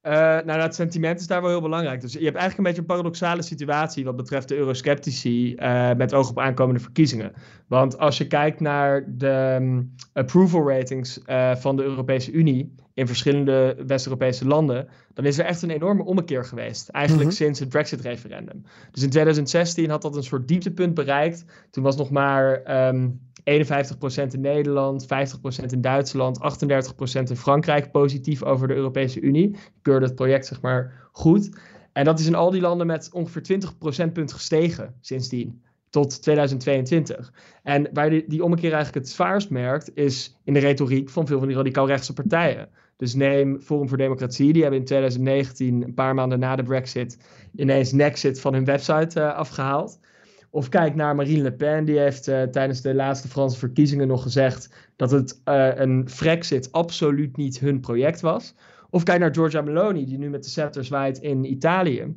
Uh, 0.07 0.11
nou, 0.13 0.61
het 0.61 0.75
sentiment 0.75 1.19
is 1.19 1.27
daar 1.27 1.41
wel 1.41 1.49
heel 1.49 1.61
belangrijk. 1.61 2.01
Dus 2.01 2.13
je 2.13 2.23
hebt 2.23 2.37
eigenlijk 2.37 2.57
een 2.57 2.63
beetje 2.63 2.79
een 2.79 2.95
paradoxale 2.95 3.41
situatie 3.41 4.05
wat 4.05 4.15
betreft 4.15 4.47
de 4.47 4.55
eurosceptici 4.55 5.55
uh, 5.55 5.93
met 5.93 6.13
oog 6.13 6.29
op 6.29 6.39
aankomende 6.39 6.79
verkiezingen. 6.79 7.33
Want 7.67 7.97
als 7.97 8.17
je 8.17 8.27
kijkt 8.27 8.59
naar 8.59 9.05
de 9.07 9.57
um, 9.59 9.95
approval 10.13 10.69
ratings 10.69 11.19
uh, 11.25 11.55
van 11.55 11.75
de 11.75 11.83
Europese 11.83 12.31
Unie 12.31 12.75
in 12.93 13.07
verschillende 13.07 13.83
West-Europese 13.87 14.47
landen, 14.47 14.87
dan 15.13 15.25
is 15.25 15.39
er 15.39 15.45
echt 15.45 15.61
een 15.61 15.69
enorme 15.69 16.03
ommekeer 16.03 16.45
geweest. 16.45 16.89
Eigenlijk 16.89 17.25
mm 17.25 17.35
-hmm. 17.35 17.43
sinds 17.43 17.59
het 17.59 17.69
Brexit-referendum. 17.69 18.63
Dus 18.91 19.03
in 19.03 19.09
2016 19.09 19.89
had 19.89 20.01
dat 20.01 20.15
een 20.15 20.23
soort 20.23 20.47
dieptepunt 20.47 20.93
bereikt. 20.93 21.45
Toen 21.71 21.83
was 21.83 21.95
nog 21.95 22.09
maar 22.09 22.61
um, 22.87 23.19
51% 23.43 23.43
in 24.33 24.41
Nederland, 24.41 25.05
50% 25.05 25.65
in 25.65 25.81
Duitsland, 25.81 26.39
38% 26.39 27.29
in 27.29 27.37
Frankrijk 27.37 27.91
positief 27.91 28.43
over 28.43 28.67
de 28.67 28.73
Europese 28.73 29.21
Unie. 29.21 29.55
Keurde 29.81 30.05
het 30.05 30.15
project 30.15 30.45
zeg 30.45 30.61
maar 30.61 31.09
goed. 31.11 31.49
En 31.93 32.05
dat 32.05 32.19
is 32.19 32.25
in 32.25 32.35
al 32.35 32.51
die 32.51 32.61
landen 32.61 32.87
met 32.87 33.09
ongeveer 33.13 33.43
20 33.43 33.77
procentpunt 33.77 34.33
gestegen 34.33 34.95
sindsdien. 35.01 35.61
Tot 35.89 36.21
2022. 36.21 37.33
En 37.63 37.89
waar 37.93 38.09
die, 38.09 38.23
die 38.27 38.43
ommekeer 38.43 38.73
eigenlijk 38.73 39.05
het 39.05 39.13
zwaarst 39.13 39.49
merkt, 39.49 39.91
is 39.93 40.37
in 40.43 40.53
de 40.53 40.59
retoriek 40.59 41.09
van 41.09 41.27
veel 41.27 41.37
van 41.37 41.47
die 41.47 41.57
radicaal-rechtse 41.57 42.13
partijen. 42.13 42.69
Dus 42.97 43.13
neem 43.13 43.61
Forum 43.61 43.87
voor 43.87 43.97
Democratie, 43.97 44.53
die 44.53 44.61
hebben 44.61 44.79
in 44.79 44.85
2019, 44.85 45.83
een 45.83 45.93
paar 45.93 46.13
maanden 46.13 46.39
na 46.39 46.55
de 46.55 46.63
Brexit, 46.63 47.17
ineens 47.55 47.91
Nexit 47.91 48.41
van 48.41 48.53
hun 48.53 48.65
website 48.65 49.19
uh, 49.19 49.33
afgehaald. 49.35 49.99
Of 50.53 50.69
kijk 50.69 50.95
naar 50.95 51.15
Marine 51.15 51.41
Le 51.41 51.53
Pen, 51.53 51.85
die 51.85 51.99
heeft 51.99 52.27
uh, 52.27 52.43
tijdens 52.43 52.81
de 52.81 52.93
laatste 52.93 53.27
Franse 53.27 53.57
verkiezingen 53.57 54.07
nog 54.07 54.21
gezegd 54.21 54.91
dat 54.95 55.11
het 55.11 55.41
uh, 55.45 55.69
een 55.75 56.09
Frexit 56.09 56.71
absoluut 56.71 57.37
niet 57.37 57.59
hun 57.59 57.79
project 57.79 58.21
was. 58.21 58.55
Of 58.89 59.03
kijk 59.03 59.19
naar 59.19 59.33
Giorgia 59.33 59.61
Meloni, 59.61 60.05
die 60.05 60.17
nu 60.17 60.29
met 60.29 60.43
de 60.43 60.49
scepter 60.49 60.85
zwaait 60.85 61.17
in 61.17 61.51
Italië. 61.51 62.15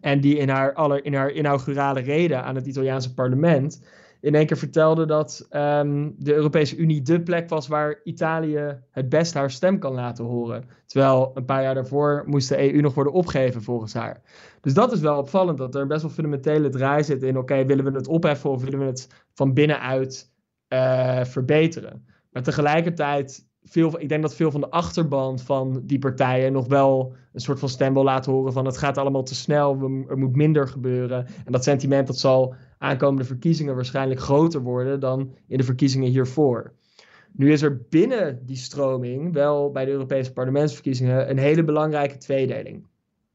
En 0.00 0.20
die 0.20 0.36
in 0.36 0.48
haar, 0.48 0.74
aller, 0.74 1.04
in 1.04 1.14
haar 1.14 1.32
inaugurale 1.32 2.00
reden 2.00 2.44
aan 2.44 2.54
het 2.54 2.66
Italiaanse 2.66 3.14
parlement 3.14 3.82
in 4.20 4.34
één 4.34 4.46
keer 4.46 4.56
vertelde 4.56 5.06
dat 5.06 5.46
um, 5.50 6.14
de 6.18 6.34
Europese 6.34 6.76
Unie 6.76 7.02
de 7.02 7.22
plek 7.22 7.48
was 7.48 7.68
waar 7.68 8.00
Italië 8.04 8.80
het 8.90 9.08
best 9.08 9.34
haar 9.34 9.50
stem 9.50 9.78
kan 9.78 9.94
laten 9.94 10.24
horen. 10.24 10.64
Terwijl 10.86 11.30
een 11.34 11.44
paar 11.44 11.62
jaar 11.62 11.74
daarvoor 11.74 12.22
moest 12.26 12.48
de 12.48 12.72
EU 12.72 12.80
nog 12.80 12.94
worden 12.94 13.12
opgegeven 13.12 13.62
volgens 13.62 13.94
haar. 13.94 14.22
Dus 14.60 14.74
dat 14.74 14.92
is 14.92 15.00
wel 15.00 15.18
opvallend, 15.18 15.58
dat 15.58 15.74
er 15.74 15.86
best 15.86 16.02
wel 16.02 16.10
fundamentele 16.10 16.68
draai 16.68 17.04
zit 17.04 17.22
in, 17.22 17.38
oké, 17.38 17.64
willen 17.64 17.84
we 17.84 17.90
het 17.90 18.08
opheffen 18.08 18.50
of 18.50 18.62
willen 18.62 18.78
we 18.78 18.84
het 18.84 19.08
van 19.34 19.54
binnenuit 19.54 20.32
uh, 20.68 21.24
verbeteren? 21.24 22.06
Maar 22.30 22.42
tegelijkertijd, 22.42 23.46
veel, 23.62 24.00
ik 24.00 24.08
denk 24.08 24.22
dat 24.22 24.34
veel 24.34 24.50
van 24.50 24.60
de 24.60 24.70
achterban 24.70 25.38
van 25.38 25.82
die 25.84 25.98
partijen 25.98 26.52
nog 26.52 26.66
wel 26.66 27.14
een 27.32 27.40
soort 27.40 27.58
van 27.58 27.68
stem 27.68 27.94
wil 27.94 28.04
laten 28.04 28.32
horen 28.32 28.52
van 28.52 28.66
het 28.66 28.78
gaat 28.78 28.98
allemaal 28.98 29.22
te 29.22 29.34
snel, 29.34 29.82
er 30.08 30.18
moet 30.18 30.36
minder 30.36 30.68
gebeuren. 30.68 31.26
En 31.44 31.52
dat 31.52 31.64
sentiment 31.64 32.06
dat 32.06 32.18
zal 32.18 32.54
aankomende 32.78 33.24
verkiezingen 33.24 33.74
waarschijnlijk 33.74 34.20
groter 34.20 34.60
worden 34.60 35.00
dan 35.00 35.36
in 35.46 35.58
de 35.58 35.64
verkiezingen 35.64 36.10
hiervoor. 36.10 36.72
Nu 37.32 37.52
is 37.52 37.62
er 37.62 37.86
binnen 37.88 38.46
die 38.46 38.56
stroming 38.56 39.32
wel 39.32 39.70
bij 39.70 39.84
de 39.84 39.90
Europese 39.90 40.32
parlementsverkiezingen 40.32 41.30
een 41.30 41.38
hele 41.38 41.64
belangrijke 41.64 42.16
tweedeling. 42.16 42.86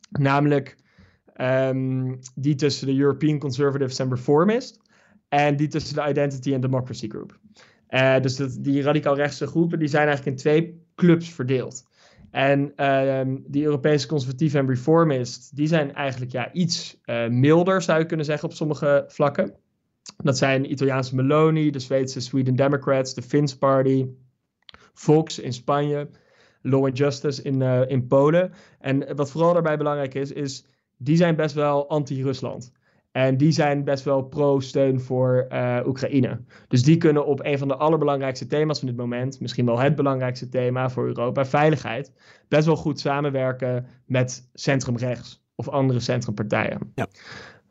Namelijk 0.09 0.77
um, 1.37 2.19
die 2.35 2.55
tussen 2.55 2.87
de 2.87 2.97
European 2.97 3.39
Conservatives 3.39 3.99
and 3.99 4.11
Reformists 4.11 4.79
en 5.29 5.55
die 5.55 5.67
tussen 5.67 5.95
de 5.95 6.09
Identity 6.09 6.53
and 6.53 6.61
Democracy 6.61 7.07
Group. 7.07 7.39
Uh, 7.89 8.19
dus 8.19 8.35
die 8.35 8.81
radicaal 8.81 9.15
rechtse 9.15 9.47
groepen 9.47 9.79
die 9.79 9.87
zijn 9.87 10.07
eigenlijk 10.07 10.37
in 10.37 10.41
twee 10.41 10.81
clubs 10.95 11.29
verdeeld. 11.29 11.85
En 12.33 12.73
uh, 12.77 13.35
die 13.47 13.63
Europese 13.63 14.07
conservatieven 14.07 14.59
en 14.59 14.67
reformists, 14.67 15.49
die 15.49 15.67
zijn 15.67 15.93
eigenlijk 15.93 16.31
ja, 16.31 16.53
iets 16.53 16.99
uh, 17.05 17.27
milder, 17.27 17.81
zou 17.81 17.99
je 17.99 18.05
kunnen 18.05 18.25
zeggen, 18.25 18.49
op 18.49 18.55
sommige 18.55 19.03
vlakken. 19.07 19.53
Dat 20.23 20.37
zijn 20.37 20.71
Italiaanse 20.71 21.15
Meloni, 21.15 21.71
de 21.71 21.79
Zweedse 21.79 22.19
Sweden 22.19 22.55
Democrats, 22.55 23.13
de 23.13 23.21
Finns 23.21 23.57
Party, 23.57 24.07
Vox 24.93 25.39
in 25.39 25.53
Spanje, 25.53 26.09
Law 26.61 26.85
and 26.85 26.97
Justice 26.97 27.41
in, 27.41 27.61
uh, 27.61 27.89
in 27.89 28.07
Polen. 28.07 28.51
En 28.79 29.15
wat 29.15 29.31
vooral 29.31 29.53
daarbij 29.53 29.77
belangrijk 29.77 30.13
is, 30.13 30.31
is 30.31 30.65
die 30.97 31.15
zijn 31.15 31.35
best 31.35 31.55
wel 31.55 31.89
anti-Rusland. 31.89 32.71
En 33.13 33.37
die 33.37 33.51
zijn 33.51 33.83
best 33.83 34.03
wel 34.03 34.21
pro-steun 34.21 34.99
voor 34.99 35.45
uh, 35.49 35.79
Oekraïne. 35.85 36.41
Dus 36.67 36.83
die 36.83 36.97
kunnen 36.97 37.25
op 37.25 37.45
een 37.45 37.57
van 37.57 37.67
de 37.67 37.75
allerbelangrijkste 37.75 38.47
thema's 38.47 38.79
van 38.79 38.87
dit 38.87 38.97
moment, 38.97 39.39
misschien 39.39 39.65
wel 39.65 39.79
het 39.79 39.95
belangrijkste 39.95 40.49
thema 40.49 40.89
voor 40.89 41.05
Europa, 41.05 41.45
veiligheid, 41.45 42.11
best 42.47 42.65
wel 42.65 42.75
goed 42.75 42.99
samenwerken 42.99 43.85
met 44.05 44.49
centrumrechts 44.53 45.43
of 45.55 45.69
andere 45.69 45.99
centrumpartijen. 45.99 46.91
Ja. 46.95 47.07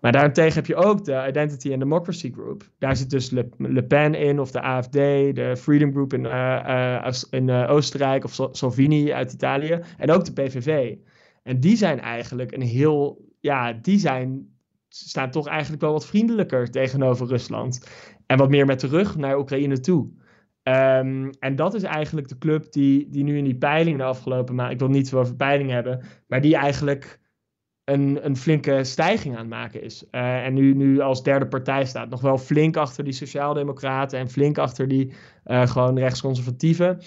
Maar 0.00 0.12
daarentegen 0.12 0.54
heb 0.54 0.66
je 0.66 0.74
ook 0.74 1.04
de 1.04 1.24
Identity 1.28 1.70
and 1.70 1.80
Democracy 1.80 2.32
Group. 2.32 2.70
Daar 2.78 2.96
zit 2.96 3.10
dus 3.10 3.30
Le, 3.30 3.48
Le 3.56 3.84
Pen 3.84 4.14
in, 4.14 4.40
of 4.40 4.50
de 4.50 4.60
AFD, 4.60 4.92
de 4.92 5.54
Freedom 5.58 5.92
Group 5.92 6.12
in, 6.12 6.24
uh, 6.24 7.02
uh, 7.04 7.12
in 7.30 7.50
Oostenrijk, 7.50 8.24
of 8.24 8.38
Salvini 8.50 9.12
uit 9.12 9.32
Italië, 9.32 9.80
en 9.98 10.10
ook 10.10 10.24
de 10.24 10.32
PVV. 10.32 10.96
En 11.42 11.60
die 11.60 11.76
zijn 11.76 12.00
eigenlijk 12.00 12.52
een 12.52 12.62
heel, 12.62 13.28
ja, 13.40 13.72
die 13.72 13.98
zijn 13.98 14.51
staan 14.94 15.30
toch 15.30 15.46
eigenlijk 15.46 15.82
wel 15.82 15.92
wat 15.92 16.06
vriendelijker 16.06 16.70
tegenover 16.70 17.26
Rusland. 17.26 17.86
En 18.26 18.38
wat 18.38 18.50
meer 18.50 18.66
met 18.66 18.80
de 18.80 18.86
rug 18.86 19.16
naar 19.16 19.38
Oekraïne 19.38 19.80
toe. 19.80 20.10
Um, 20.62 21.30
en 21.38 21.56
dat 21.56 21.74
is 21.74 21.82
eigenlijk 21.82 22.28
de 22.28 22.38
club 22.38 22.72
die, 22.72 23.08
die 23.10 23.24
nu 23.24 23.36
in 23.36 23.44
die 23.44 23.56
peiling 23.56 23.96
de 23.96 24.04
afgelopen 24.04 24.54
maanden, 24.54 24.74
ik 24.74 24.80
wil 24.80 24.88
niet 24.88 25.08
zo 25.08 25.18
over 25.18 25.36
peiling 25.36 25.70
hebben, 25.70 26.04
maar 26.26 26.40
die 26.40 26.56
eigenlijk 26.56 27.20
een, 27.84 28.18
een 28.22 28.36
flinke 28.36 28.84
stijging 28.84 29.34
aan 29.34 29.40
het 29.40 29.48
maken 29.48 29.82
is. 29.82 30.04
Uh, 30.10 30.44
en 30.44 30.54
nu, 30.54 30.74
nu 30.74 31.00
als 31.00 31.22
derde 31.22 31.46
partij 31.46 31.84
staat. 31.84 32.10
Nog 32.10 32.20
wel 32.20 32.38
flink 32.38 32.76
achter 32.76 33.04
die 33.04 33.12
Sociaaldemocraten 33.12 34.18
en 34.18 34.30
flink 34.30 34.58
achter 34.58 34.88
die 34.88 35.12
uh, 35.46 35.66
gewoon 35.66 35.98
rechtsconservatieven. 35.98 37.00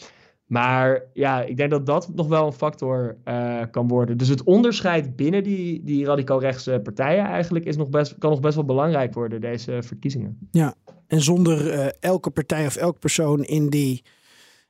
Maar 0.45 1.03
ja, 1.13 1.41
ik 1.41 1.57
denk 1.57 1.69
dat 1.69 1.85
dat 1.85 2.11
nog 2.15 2.27
wel 2.27 2.45
een 2.45 2.53
factor 2.53 3.17
uh, 3.25 3.61
kan 3.71 3.87
worden. 3.87 4.17
Dus 4.17 4.27
het 4.27 4.43
onderscheid 4.43 5.15
binnen 5.15 5.43
die, 5.43 5.83
die 5.83 6.05
radicaal-rechtse 6.05 6.79
partijen 6.83 7.25
eigenlijk 7.25 7.65
is 7.65 7.77
nog 7.77 7.89
best, 7.89 8.17
kan 8.17 8.29
nog 8.29 8.39
best 8.39 8.55
wel 8.55 8.65
belangrijk 8.65 9.13
worden, 9.13 9.41
deze 9.41 9.77
verkiezingen. 9.81 10.37
Ja, 10.51 10.73
en 11.07 11.21
zonder 11.21 11.73
uh, 11.73 11.87
elke 11.99 12.29
partij 12.29 12.65
of 12.65 12.75
elk 12.75 12.99
persoon 12.99 13.43
in 13.43 13.69
die 13.69 14.03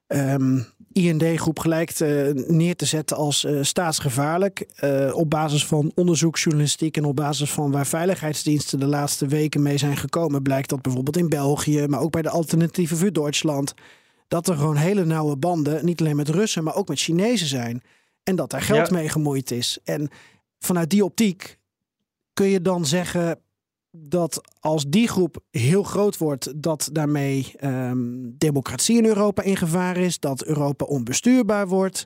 um, 0.08 0.65
IND-groep 0.91 1.60
gelijk 1.60 2.00
neer 2.48 2.75
te 2.75 2.86
zetten 2.86 3.17
als 3.17 3.44
uh, 3.44 3.63
staatsgevaarlijk. 3.63 4.65
op 5.13 5.29
basis 5.29 5.65
van 5.65 5.91
onderzoeksjournalistiek 5.96 6.98
en 6.98 7.05
op 7.05 7.15
basis 7.15 7.51
van 7.51 7.72
waar 7.72 7.88
veiligheidsdiensten 7.88 8.79
de 8.79 8.88
laatste 8.88 9.27
weken 9.27 9.62
mee 9.62 9.77
zijn 9.77 9.98
gekomen, 9.98 10.41
blijkt 10.41 10.70
dat 10.70 10.82
bijvoorbeeld 10.82 11.17
in 11.17 11.29
België, 11.29 11.88
maar 11.88 12.00
ook 12.00 12.12
bij 12.12 12.22
de 12.22 12.29
Alternatieve 12.29 12.96
voor 12.96 13.13
Duitsland 13.13 13.74
dat 14.27 14.48
er 14.48 14.55
gewoon 14.55 14.75
hele 14.75 15.05
nauwe 15.05 15.38
banden, 15.38 15.86
niet 15.86 16.00
alleen 16.00 16.15
met 16.15 16.29
Russen, 16.29 16.63
maar 16.63 16.75
ook 16.75 16.88
met 16.88 17.00
Chinezen 17.00 17.48
zijn. 17.48 17.84
En 18.24 18.36
dat 18.36 18.50
daar 18.50 18.62
geld 18.62 18.89
ja. 18.89 18.96
mee 18.96 19.10
gemoeid 19.10 19.51
is. 19.51 19.79
En 19.84 20.10
vanuit 20.60 20.89
die 20.89 21.03
optiek 21.03 21.58
kun 22.34 22.48
je 22.48 22.62
dan 22.62 22.86
zeggen 22.86 23.39
dat 23.91 24.41
als 24.60 24.86
die 24.88 25.08
groep 25.08 25.44
heel 25.51 25.84
groot 25.84 26.17
wordt, 26.17 26.62
dat 26.63 26.89
daarmee 26.91 27.53
um, 27.63 28.36
democratie 28.38 28.98
in 28.98 29.05
Europa 29.05 29.41
in 29.41 29.58
gevaar 29.58 29.98
is, 29.98 30.20
dat 30.20 30.44
Europa 30.46 30.86
onbestuurbaar 30.86 31.67
wordt. 31.67 32.05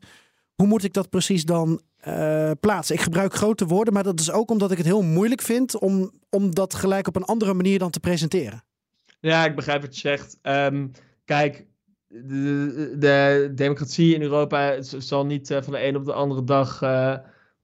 Hoe 0.55 0.67
moet 0.67 0.83
ik 0.83 0.93
dat 0.93 1.09
precies 1.09 1.45
dan 1.45 1.81
uh, 2.07 2.51
plaatsen? 2.59 2.95
Ik 2.95 3.01
gebruik 3.01 3.33
grote 3.33 3.65
woorden, 3.65 3.93
maar 3.93 4.03
dat 4.03 4.19
is 4.19 4.31
ook 4.31 4.51
omdat 4.51 4.71
ik 4.71 4.77
het 4.77 4.85
heel 4.85 5.01
moeilijk 5.01 5.41
vind 5.41 5.79
om, 5.79 6.11
om 6.29 6.55
dat 6.55 6.73
gelijk 6.73 7.07
op 7.07 7.15
een 7.15 7.25
andere 7.25 7.53
manier 7.53 7.79
dan 7.79 7.89
te 7.89 7.99
presenteren. 7.99 8.63
Ja, 9.19 9.45
ik 9.45 9.55
begrijp 9.55 9.81
wat 9.81 9.93
je 9.93 9.99
zegt. 9.99 10.37
Um, 10.41 10.91
kijk, 11.25 11.65
de, 12.09 12.95
de, 12.99 13.51
democratie 13.55 14.15
in 14.15 14.21
Europa 14.21 14.81
zal 14.81 15.25
niet 15.25 15.49
uh, 15.49 15.61
van 15.61 15.73
de 15.73 15.85
een 15.85 15.95
op 15.95 16.05
de 16.05 16.13
andere 16.13 16.43
dag 16.43 16.81
uh, 16.81 17.17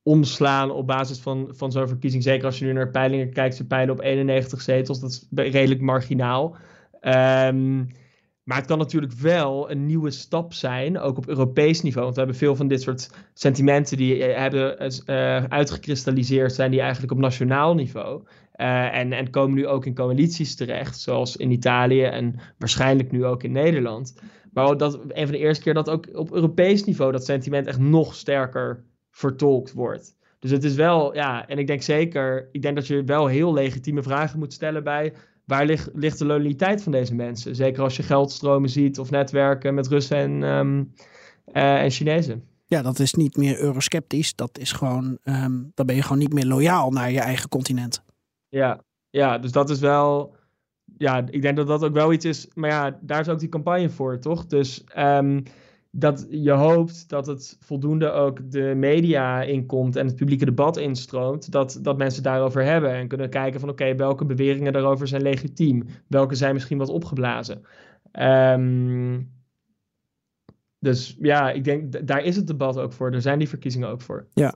omslaan 0.04 0.72
op 0.72 0.88
basis 0.88 1.20
van, 1.20 1.48
van 1.52 1.72
zo'n 1.72 1.88
verkiezing. 1.88 2.24
Zeker 2.24 2.46
als 2.46 2.60
je 2.60 2.66
nu 2.66 2.74
naar 2.74 2.92
peilingen 2.92 3.34
kijkt, 3.34 3.56
ze 3.56 3.68
peilen 3.68 3.94
op 3.94 4.02
91 4.02 4.62
zetels. 4.62 5.00
Dat 5.00 5.10
is 5.10 5.28
redelijk 5.30 5.82
marginaal. 5.82 6.56
Um, 7.02 7.88
maar 8.44 8.58
het 8.58 8.66
kan 8.66 8.78
natuurlijk 8.78 9.14
wel 9.14 9.72
een 9.72 9.86
nieuwe 9.86 10.12
stap 10.12 10.54
zijn, 10.54 11.00
ook 11.00 11.18
op 11.18 11.28
Europees 11.28 11.82
niveau. 11.82 12.04
Want 12.04 12.16
we 12.16 12.22
hebben 12.22 12.40
veel 12.40 12.56
van 12.56 12.68
dit 12.68 12.82
soort 12.82 13.10
sentimenten 13.34 13.98
die 13.98 14.24
hebben 14.24 14.92
uh, 15.06 15.44
uitgekristalliseerd 15.44 16.54
zijn, 16.54 16.72
die 16.72 16.82
eigenlijk 16.82 17.12
op 17.12 17.18
nationaal 17.18 17.76
niveau. 17.76 18.24
Uh, 18.58 18.96
en, 18.96 19.14
en 19.14 19.30
komen 19.30 19.56
nu 19.56 19.68
ook 19.68 19.86
in 19.86 19.96
coalities 19.96 20.56
terecht, 20.56 21.00
zoals 21.00 21.36
in 21.36 21.52
Italië 21.52 22.04
en 22.04 22.36
waarschijnlijk 22.58 23.12
nu 23.12 23.26
ook 23.26 23.44
in 23.44 23.52
Nederland. 23.52 24.16
Maar 24.54 24.78
dat 24.78 24.94
een 25.08 25.28
van 25.28 25.32
de 25.32 25.38
eerste 25.38 25.64
keer 25.64 25.74
dat 25.74 25.90
ook 25.90 26.10
op 26.14 26.34
Europees 26.34 26.84
niveau 26.84 27.12
dat 27.12 27.26
sentiment 27.26 27.68
echt 27.68 27.80
nog 27.80 28.16
sterker 28.16 28.84
vertolkt 29.12 29.74
wordt. 29.74 30.18
Dus 30.40 30.52
het 30.52 30.64
is 30.64 30.76
wel, 30.76 31.14
ja, 31.16 31.48
en 31.48 31.58
ik 31.58 31.68
denk 31.68 31.82
zeker, 31.82 32.50
ik 32.52 32.62
denk 32.62 32.76
dat 32.76 32.88
je 32.88 33.04
wel 33.04 33.28
heel 33.28 33.54
legitieme 33.54 34.04
vragen 34.04 34.40
moet 34.40 34.54
stellen 34.54 34.84
bij 34.84 35.14
waar 35.46 35.66
ligt, 35.94 36.20
de 36.20 36.26
loyaliteit 36.26 36.84
van 36.84 36.92
deze 36.92 37.16
mensen? 37.16 37.56
Zeker 37.56 37.84
als 37.84 37.98
je 37.98 38.04
geldstromen 38.04 38.70
ziet 38.70 39.00
of 39.00 39.10
netwerken 39.10 39.74
met 39.74 39.88
Russen 39.88 40.18
en, 40.18 40.44
um, 40.44 40.94
en 41.52 41.92
Chinezen. 41.92 42.44
Ja, 42.66 42.82
dat 42.82 43.00
is 43.00 43.14
niet 43.14 43.38
meer 43.38 43.60
eurosceptisch. 43.60 44.36
Dat 44.36 44.58
is 44.58 44.72
gewoon, 44.72 45.18
ehm, 45.24 45.62
dan 45.74 45.86
ben 45.86 45.96
je 45.96 46.02
gewoon 46.02 46.18
niet 46.18 46.34
meer 46.34 46.46
loyaal 46.46 46.92
naar 46.92 47.12
je 47.12 47.20
eigen 47.20 47.50
continent. 47.50 48.04
Ja, 48.56 48.84
ja 49.10 49.38
dus 49.38 49.52
dat 49.52 49.70
is 49.70 49.80
wel. 49.80 50.36
Ja, 50.98 51.26
ik 51.30 51.42
denk 51.42 51.58
dat 51.58 51.68
dat 51.68 51.84
ook 51.84 51.94
wel 51.94 52.14
iets 52.14 52.26
is. 52.26 52.48
Maar 52.54 52.70
ja, 52.70 53.00
daar 53.02 53.20
is 53.20 53.30
ook 53.30 53.40
die 53.40 53.50
campagne 53.50 53.90
voor, 53.90 54.20
toch? 54.20 54.46
Dus 54.46 54.84
um, 54.98 55.44
dat 55.92 56.26
je 56.30 56.52
hoopt 56.52 57.10
dat 57.10 57.28
het 57.28 57.58
voldoende 57.60 58.12
ook 58.12 58.52
de 58.52 58.74
media 58.76 59.42
inkomt 59.42 59.96
en 59.96 60.06
het 60.06 60.16
publieke 60.16 60.46
debat 60.46 60.78
instroomt, 60.78 61.52
dat, 61.52 61.80
dat 61.82 61.98
mensen 61.98 62.24
daarover 62.24 62.64
hebben 62.64 62.92
en 62.92 63.08
kunnen 63.08 63.30
kijken 63.30 63.60
van 63.60 63.70
oké, 63.70 63.96
welke 63.96 64.26
beweringen 64.26 64.74
daarover 64.74 65.08
zijn 65.08 65.22
legitiem, 65.22 65.86
welke 66.08 66.36
zijn 66.36 66.54
misschien 66.54 66.78
wat 66.78 66.90
opgeblazen. 66.90 67.62
Um, 68.20 69.34
dus 70.80 71.18
ja, 71.20 71.52
ik 71.52 71.64
denk, 71.64 72.08
daar 72.08 72.24
is 72.24 72.36
het 72.36 72.48
debat 72.48 72.78
ook 72.78 72.94
voor, 72.94 73.12
daar 73.12 73.22
zijn 73.22 73.40
die 73.40 73.50
verkiezingen 73.50 73.90
ook 73.90 74.02
voor. 74.02 74.28
Ja, 74.34 74.56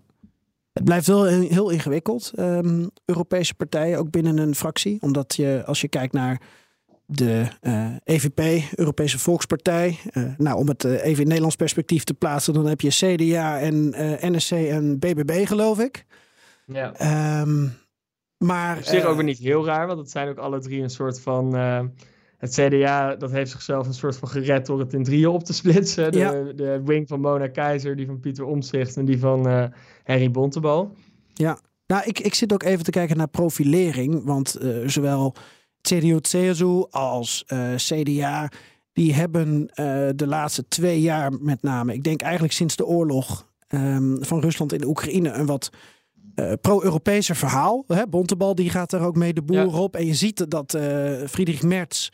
het 0.73 0.83
blijft 0.83 1.07
wel 1.07 1.25
heel 1.25 1.69
ingewikkeld, 1.69 2.31
um, 2.39 2.89
Europese 3.05 3.53
partijen, 3.53 3.97
ook 3.99 4.09
binnen 4.09 4.37
een 4.37 4.55
fractie, 4.55 5.01
omdat 5.01 5.35
je, 5.35 5.63
als 5.65 5.81
je 5.81 5.87
kijkt 5.87 6.13
naar 6.13 6.41
de 7.05 7.47
EVP, 8.03 8.39
eh, 8.39 8.55
e 8.55 8.67
Europese 8.75 9.19
Volkspartij. 9.19 9.99
Uh, 10.13 10.23
nou, 10.37 10.57
om 10.57 10.67
het 10.67 10.83
uh, 10.83 10.91
even 10.91 11.21
in 11.21 11.27
Nederlands 11.27 11.55
perspectief 11.55 12.03
te 12.03 12.13
plaatsen, 12.13 12.53
dan 12.53 12.65
heb 12.65 12.81
je 12.81 12.89
CDA 12.89 13.59
en 13.59 13.89
NSC 14.19 14.51
en 14.51 14.99
BBB, 14.99 15.47
geloof 15.47 15.79
ik. 15.79 16.05
Ja. 16.65 17.41
Um, 17.41 17.77
maar. 18.37 18.77
Op 18.77 18.83
zich 18.83 19.05
ook 19.05 19.15
weer 19.15 19.23
niet 19.23 19.37
heel 19.37 19.65
raar, 19.65 19.87
want 19.87 19.99
het 19.99 20.11
zijn 20.11 20.29
ook 20.29 20.37
alle 20.37 20.59
drie 20.59 20.81
een 20.81 20.89
soort 20.89 21.19
van. 21.19 21.51
Het 22.39 22.53
CDA 22.53 23.15
dat 23.15 23.31
heeft 23.31 23.51
zichzelf 23.51 23.87
een 23.87 23.93
soort 23.93 24.17
van 24.17 24.27
gered 24.27 24.65
door 24.65 24.79
het 24.79 24.93
in 24.93 25.03
drieën 25.03 25.27
op 25.27 25.43
te 25.43 25.53
splitsen. 25.53 26.11
De, 26.11 26.17
ja. 26.17 26.31
de 26.55 26.81
wing 26.85 27.07
van 27.07 27.19
Mona 27.19 27.47
Keizer, 27.47 27.95
die 27.95 28.05
van 28.05 28.19
Pieter 28.19 28.45
Omtzigt 28.45 28.97
en 28.97 29.05
die 29.05 29.19
van 29.19 29.71
Harry 30.03 30.31
Bontebal. 30.31 30.95
Ja, 31.33 31.59
nou, 31.87 32.03
ik, 32.05 32.19
ik 32.19 32.33
zit 32.33 32.53
ook 32.53 32.63
even 32.63 32.83
te 32.83 32.91
kijken 32.91 33.17
naar 33.17 33.27
profilering, 33.27 34.23
want 34.23 34.57
zowel 34.85 35.35
CDU-CSU 35.81 36.85
als 36.89 37.43
uh, 37.47 37.75
CDA, 37.75 38.51
die 38.93 39.13
hebben 39.13 39.61
uh, 39.61 40.09
de 40.15 40.27
laatste 40.27 40.67
twee 40.67 41.01
jaar 41.01 41.33
met 41.39 41.61
name, 41.61 41.93
ik 41.93 42.03
denk 42.03 42.21
eigenlijk 42.21 42.53
sinds 42.53 42.75
de 42.75 42.85
oorlog 42.85 43.47
um, 43.67 44.17
van 44.21 44.39
Rusland 44.39 44.73
in 44.73 44.79
de 44.79 44.87
Oekraïne, 44.87 45.31
een 45.31 45.45
wat 45.45 45.69
uh, 46.35 46.51
pro-Europese 46.61 47.35
verhaal. 47.35 47.83
Hè? 47.87 48.07
Bontebal 48.07 48.55
die 48.55 48.69
gaat 48.69 48.93
er 48.93 49.01
ook 49.01 49.15
mee 49.15 49.33
de 49.33 49.41
boer 49.41 49.57
ja. 49.57 49.79
op. 49.79 49.95
En 49.95 50.05
je 50.05 50.13
ziet 50.13 50.49
dat 50.51 50.77
Friedrich 51.29 51.61
Merz 51.61 52.09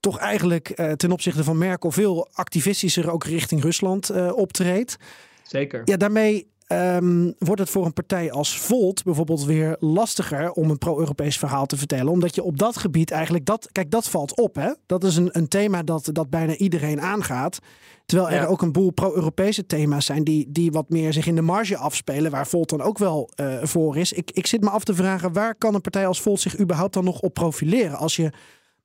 toch 0.00 0.18
eigenlijk 0.18 0.94
ten 0.96 1.12
opzichte 1.12 1.44
van 1.44 1.58
Merkel 1.58 1.90
veel 1.90 2.28
activistischer 2.32 3.10
ook 3.10 3.24
richting 3.24 3.62
Rusland 3.62 4.32
optreedt. 4.32 4.96
Zeker. 5.42 5.82
Ja, 5.84 5.96
daarmee 5.96 6.51
Um, 6.72 7.34
wordt 7.38 7.60
het 7.60 7.70
voor 7.70 7.84
een 7.84 7.92
partij 7.92 8.32
als 8.32 8.58
Volt 8.58 9.02
bijvoorbeeld 9.02 9.44
weer 9.44 9.76
lastiger 9.78 10.52
om 10.52 10.70
een 10.70 10.78
pro-Europees 10.78 11.38
verhaal 11.38 11.66
te 11.66 11.76
vertellen. 11.76 12.12
Omdat 12.12 12.34
je 12.34 12.42
op 12.42 12.58
dat 12.58 12.76
gebied 12.76 13.10
eigenlijk 13.10 13.44
dat. 13.44 13.68
Kijk, 13.72 13.90
dat 13.90 14.08
valt 14.08 14.40
op. 14.40 14.54
Hè? 14.54 14.70
Dat 14.86 15.04
is 15.04 15.16
een, 15.16 15.28
een 15.32 15.48
thema 15.48 15.82
dat, 15.82 16.08
dat 16.12 16.30
bijna 16.30 16.56
iedereen 16.56 17.00
aangaat. 17.00 17.58
Terwijl 18.06 18.30
er 18.30 18.40
Ja. 18.42 18.46
ook 18.46 18.62
een 18.62 18.72
boel 18.72 18.90
pro-Europese 18.90 19.66
thema's 19.66 20.06
zijn 20.06 20.24
die, 20.24 20.46
die 20.50 20.72
wat 20.72 20.88
meer 20.88 21.12
zich 21.12 21.26
in 21.26 21.34
de 21.34 21.42
marge 21.42 21.76
afspelen. 21.76 22.30
Waar 22.30 22.46
Volt 22.46 22.68
dan 22.68 22.80
ook 22.82 22.98
wel 22.98 23.30
eh, 23.34 23.58
voor 23.62 23.96
is. 23.96 24.12
Ik, 24.12 24.30
ik 24.30 24.46
zit 24.46 24.60
me 24.60 24.70
af 24.70 24.84
te 24.84 24.94
vragen, 24.94 25.32
waar 25.32 25.54
kan 25.54 25.74
een 25.74 25.80
partij 25.80 26.06
als 26.06 26.20
Volt 26.20 26.40
zich 26.40 26.58
überhaupt 26.58 26.94
dan 26.94 27.04
nog 27.04 27.20
op 27.20 27.34
profileren? 27.34 27.96
Als 27.98 28.16
je. 28.16 28.30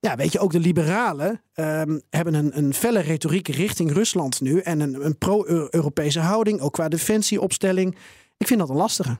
Ja, 0.07 0.15
weet 0.15 0.31
je, 0.31 0.39
ook 0.39 0.51
de 0.51 0.59
liberalen 0.59 1.41
ehm, 1.53 1.99
hebben 2.09 2.33
een, 2.33 2.57
een 2.57 2.73
felle 2.73 2.99
retoriek 2.99 3.47
richting 3.47 3.91
Rusland 3.91 4.41
nu. 4.41 4.59
En 4.59 4.79
een, 4.79 5.05
een 5.05 5.17
pro-Europese 5.17 6.19
houding, 6.19 6.59
ook 6.59 6.73
qua 6.73 6.87
defensieopstelling. 6.87 7.95
Ik 8.37 8.47
vind 8.47 8.59
dat 8.59 8.69
een 8.69 8.75
lastige. 8.75 9.17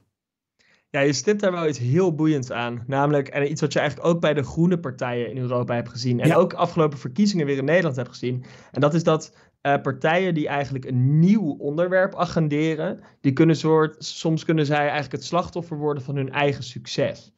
Ja, 0.90 1.00
je 1.00 1.14
stipt 1.14 1.40
daar 1.40 1.52
wel 1.52 1.68
iets 1.68 1.80
heel 1.80 2.16
boeiends 2.16 2.52
aan. 2.52 2.84
Namelijk, 2.88 3.28
en 3.28 3.52
iets 3.52 3.62
wat 3.62 3.74
je 3.74 3.80
eigenlijk 3.80 4.10
ook 4.10 4.22
bij 4.22 4.34
de 4.34 4.44
groene 4.44 4.80
partijen 4.80 5.30
in 5.30 5.38
Europa 5.38 5.76
hebt 5.76 5.90
gezien. 5.90 6.20
En 6.20 6.28
Ja. 6.28 6.36
ook 6.36 6.54
afgelopen 6.54 6.98
verkiezingen 6.98 7.46
weer 7.46 7.58
in 7.58 7.66
Nederland 7.66 7.96
hebt 7.96 8.10
gezien. 8.10 8.44
En 8.72 8.82
dat 8.82 8.94
is 8.94 9.04
dat 9.04 9.36
eh, 9.62 9.82
partijen 9.82 10.34
die 10.34 10.48
eigenlijk 10.48 10.86
een 10.86 11.20
nieuw 11.20 11.56
onderwerp 11.60 12.16
agenderen. 12.16 13.00
Die 13.22 13.34
kunnen 13.34 13.56
soort, 13.56 14.06
soms 14.06 14.46
kunnen 14.46 14.66
zij 14.66 14.78
eigenlijk 14.78 15.12
het 15.12 15.24
slachtoffer 15.24 15.78
worden 15.78 16.04
van 16.04 16.16
hun 16.16 16.32
eigen 16.32 16.64
succes. 16.64 17.32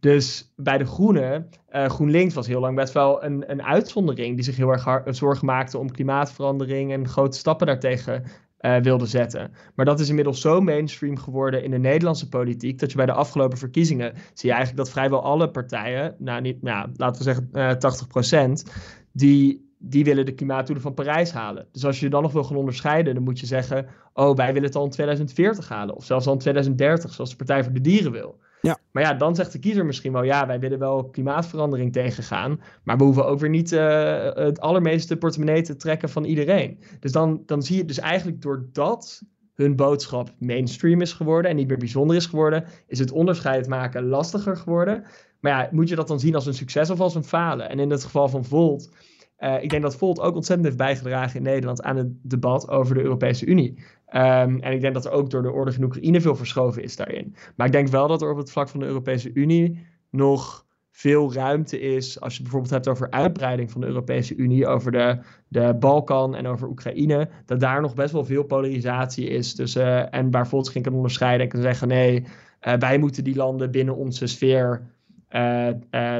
Dus 0.00 0.52
bij 0.56 0.78
de 0.78 0.86
Groenen, 0.86 1.48
eh, 1.68 1.88
GroenLinks 1.88 2.34
was 2.34 2.46
heel 2.46 2.60
lang 2.60 2.76
best 2.76 2.92
wel 2.92 3.24
een, 3.24 3.50
een 3.50 3.62
uitzondering. 3.62 4.34
Die 4.34 4.44
zich 4.44 4.56
heel 4.56 4.70
erg 4.70 4.84
hard, 4.84 5.16
zorgen 5.16 5.46
maakte 5.46 5.78
om 5.78 5.90
klimaatverandering 5.90 6.92
en 6.92 7.08
grote 7.08 7.38
stappen 7.38 7.66
daartegen 7.66 8.24
eh, 8.58 8.76
wilde 8.76 9.06
zetten. 9.06 9.52
Maar 9.74 9.84
dat 9.84 10.00
is 10.00 10.08
inmiddels 10.08 10.40
zo 10.40 10.60
mainstream 10.60 11.16
geworden 11.16 11.62
in 11.62 11.70
de 11.70 11.78
Nederlandse 11.78 12.28
politiek. 12.28 12.78
dat 12.78 12.90
je 12.90 12.96
bij 12.96 13.06
de 13.06 13.12
afgelopen 13.12 13.58
verkiezingen. 13.58 14.12
zie 14.14 14.48
je 14.48 14.54
eigenlijk 14.54 14.76
dat 14.76 14.90
vrijwel 14.90 15.22
alle 15.22 15.50
partijen. 15.50 16.14
nou, 16.18 16.40
niet, 16.40 16.62
nou 16.62 16.88
laten 16.96 17.24
we 17.24 17.32
zeggen 17.32 17.48
eh 17.52 18.58
80%. 18.58 18.70
die, 19.12 19.72
die 19.78 20.04
willen 20.04 20.26
de 20.26 20.34
klimaatdoelen 20.34 20.82
van 20.82 20.94
Parijs 20.94 21.32
halen. 21.32 21.66
Dus 21.72 21.84
als 21.84 21.98
je 21.98 22.04
je 22.04 22.10
dan 22.10 22.22
nog 22.22 22.32
wil 22.32 22.44
gaan 22.44 22.56
onderscheiden. 22.56 23.14
dan 23.14 23.22
moet 23.22 23.40
je 23.40 23.46
zeggen. 23.46 23.86
oh, 24.12 24.36
wij 24.36 24.52
willen 24.52 24.68
het 24.68 24.76
al 24.76 24.84
in 24.84 24.90
2040 24.90 25.68
halen. 25.68 25.96
of 25.96 26.04
zelfs 26.04 26.26
al 26.26 26.32
in 26.32 26.38
2030, 26.38 27.12
zoals 27.12 27.30
de 27.30 27.36
Partij 27.36 27.64
voor 27.64 27.72
de 27.72 27.80
Dieren 27.80 28.12
wil. 28.12 28.38
Ja. 28.60 28.78
Maar 28.92 29.02
ja, 29.02 29.14
dan 29.14 29.34
zegt 29.34 29.52
de 29.52 29.58
kiezer 29.58 29.86
misschien 29.86 30.12
wel, 30.12 30.22
ja, 30.22 30.46
wij 30.46 30.60
willen 30.60 30.78
wel 30.78 31.08
klimaatverandering 31.08 31.92
tegengaan, 31.92 32.60
maar 32.84 32.96
we 32.96 33.04
hoeven 33.04 33.26
ook 33.26 33.40
weer 33.40 33.50
niet 33.50 33.72
eh, 33.72 34.34
het 34.34 34.60
allermeeste 34.60 35.16
portemonnee 35.16 35.62
te 35.62 35.76
trekken 35.76 36.08
van 36.08 36.24
iedereen. 36.24 36.78
Dus 37.00 37.12
dan, 37.12 37.42
dan 37.46 37.62
zie 37.62 37.76
je 37.76 37.84
dus 37.84 37.98
eigenlijk 37.98 38.42
doordat 38.42 39.22
hun 39.54 39.76
boodschap 39.76 40.30
mainstream 40.38 41.00
is 41.00 41.12
geworden 41.12 41.50
en 41.50 41.56
niet 41.56 41.68
meer 41.68 41.78
bijzonder 41.78 42.16
is 42.16 42.26
geworden, 42.26 42.64
is 42.86 42.98
het 42.98 43.10
onderscheid 43.10 43.68
maken 43.68 44.08
lastiger 44.08 44.56
geworden. 44.56 45.04
Maar 45.40 45.52
ja, 45.52 45.68
moet 45.70 45.88
je 45.88 45.96
dat 45.96 46.08
dan 46.08 46.20
zien 46.20 46.34
als 46.34 46.46
een 46.46 46.54
succes 46.54 46.90
of 46.90 47.00
als 47.00 47.14
een 47.14 47.24
falen? 47.24 47.68
En 47.68 47.78
in 47.78 47.90
het 47.90 48.04
geval 48.04 48.28
van 48.28 48.44
Volt, 48.44 48.90
eh, 49.38 49.62
ik 49.62 49.70
denk 49.70 49.82
dat 49.82 49.96
Volt 49.96 50.20
ook 50.20 50.34
ontzettend 50.34 50.66
heeft 50.66 50.78
bijgedragen 50.78 51.36
in 51.36 51.42
Nederland 51.42 51.82
aan 51.82 51.96
het 51.96 52.08
debat 52.22 52.68
over 52.68 52.94
de 52.94 53.02
Europese 53.02 53.46
Unie. 53.46 53.74
Um, 54.12 54.60
en 54.60 54.72
ik 54.72 54.80
denk 54.80 54.94
dat 54.94 55.04
er 55.04 55.10
ook 55.10 55.30
door 55.30 55.42
de 55.42 55.52
oorlog 55.52 55.74
in 55.74 55.84
Oekraïne 55.84 56.20
veel 56.20 56.36
verschoven 56.36 56.82
is 56.82 56.96
daarin. 56.96 57.34
Maar 57.56 57.66
ik 57.66 57.72
denk 57.72 57.88
wel 57.88 58.08
dat 58.08 58.22
er 58.22 58.30
op 58.30 58.36
het 58.36 58.50
vlak 58.50 58.68
van 58.68 58.80
de 58.80 58.86
Europese 58.86 59.30
Unie 59.34 59.86
nog 60.10 60.66
veel 60.90 61.32
ruimte 61.32 61.80
is. 61.80 62.20
Als 62.20 62.36
je 62.36 62.42
bijvoorbeeld 62.42 62.72
hebt 62.72 62.88
over 62.88 63.10
uitbreiding 63.10 63.70
van 63.70 63.80
de 63.80 63.86
Europese 63.86 64.36
Unie, 64.36 64.66
over 64.66 64.92
de, 64.92 65.18
de 65.48 65.76
Balkan 65.78 66.34
en 66.34 66.46
over 66.46 66.68
Oekraïne. 66.68 67.28
Dat 67.46 67.60
daar 67.60 67.80
nog 67.80 67.94
best 67.94 68.12
wel 68.12 68.24
veel 68.24 68.42
polarisatie 68.42 69.28
is. 69.28 69.54
Dus, 69.54 69.76
uh, 69.76 70.14
en 70.14 70.30
waar 70.30 70.48
Volt 70.48 70.68
ging 70.68 70.84
kan 70.84 70.94
onderscheiden 70.94 71.42
en 71.46 71.52
kan 71.52 71.62
zeggen: 71.62 71.88
nee, 71.88 72.24
uh, 72.62 72.74
wij 72.74 72.98
moeten 72.98 73.24
die 73.24 73.36
landen 73.36 73.70
binnen 73.70 73.96
onze 73.96 74.26
sfeer 74.26 74.82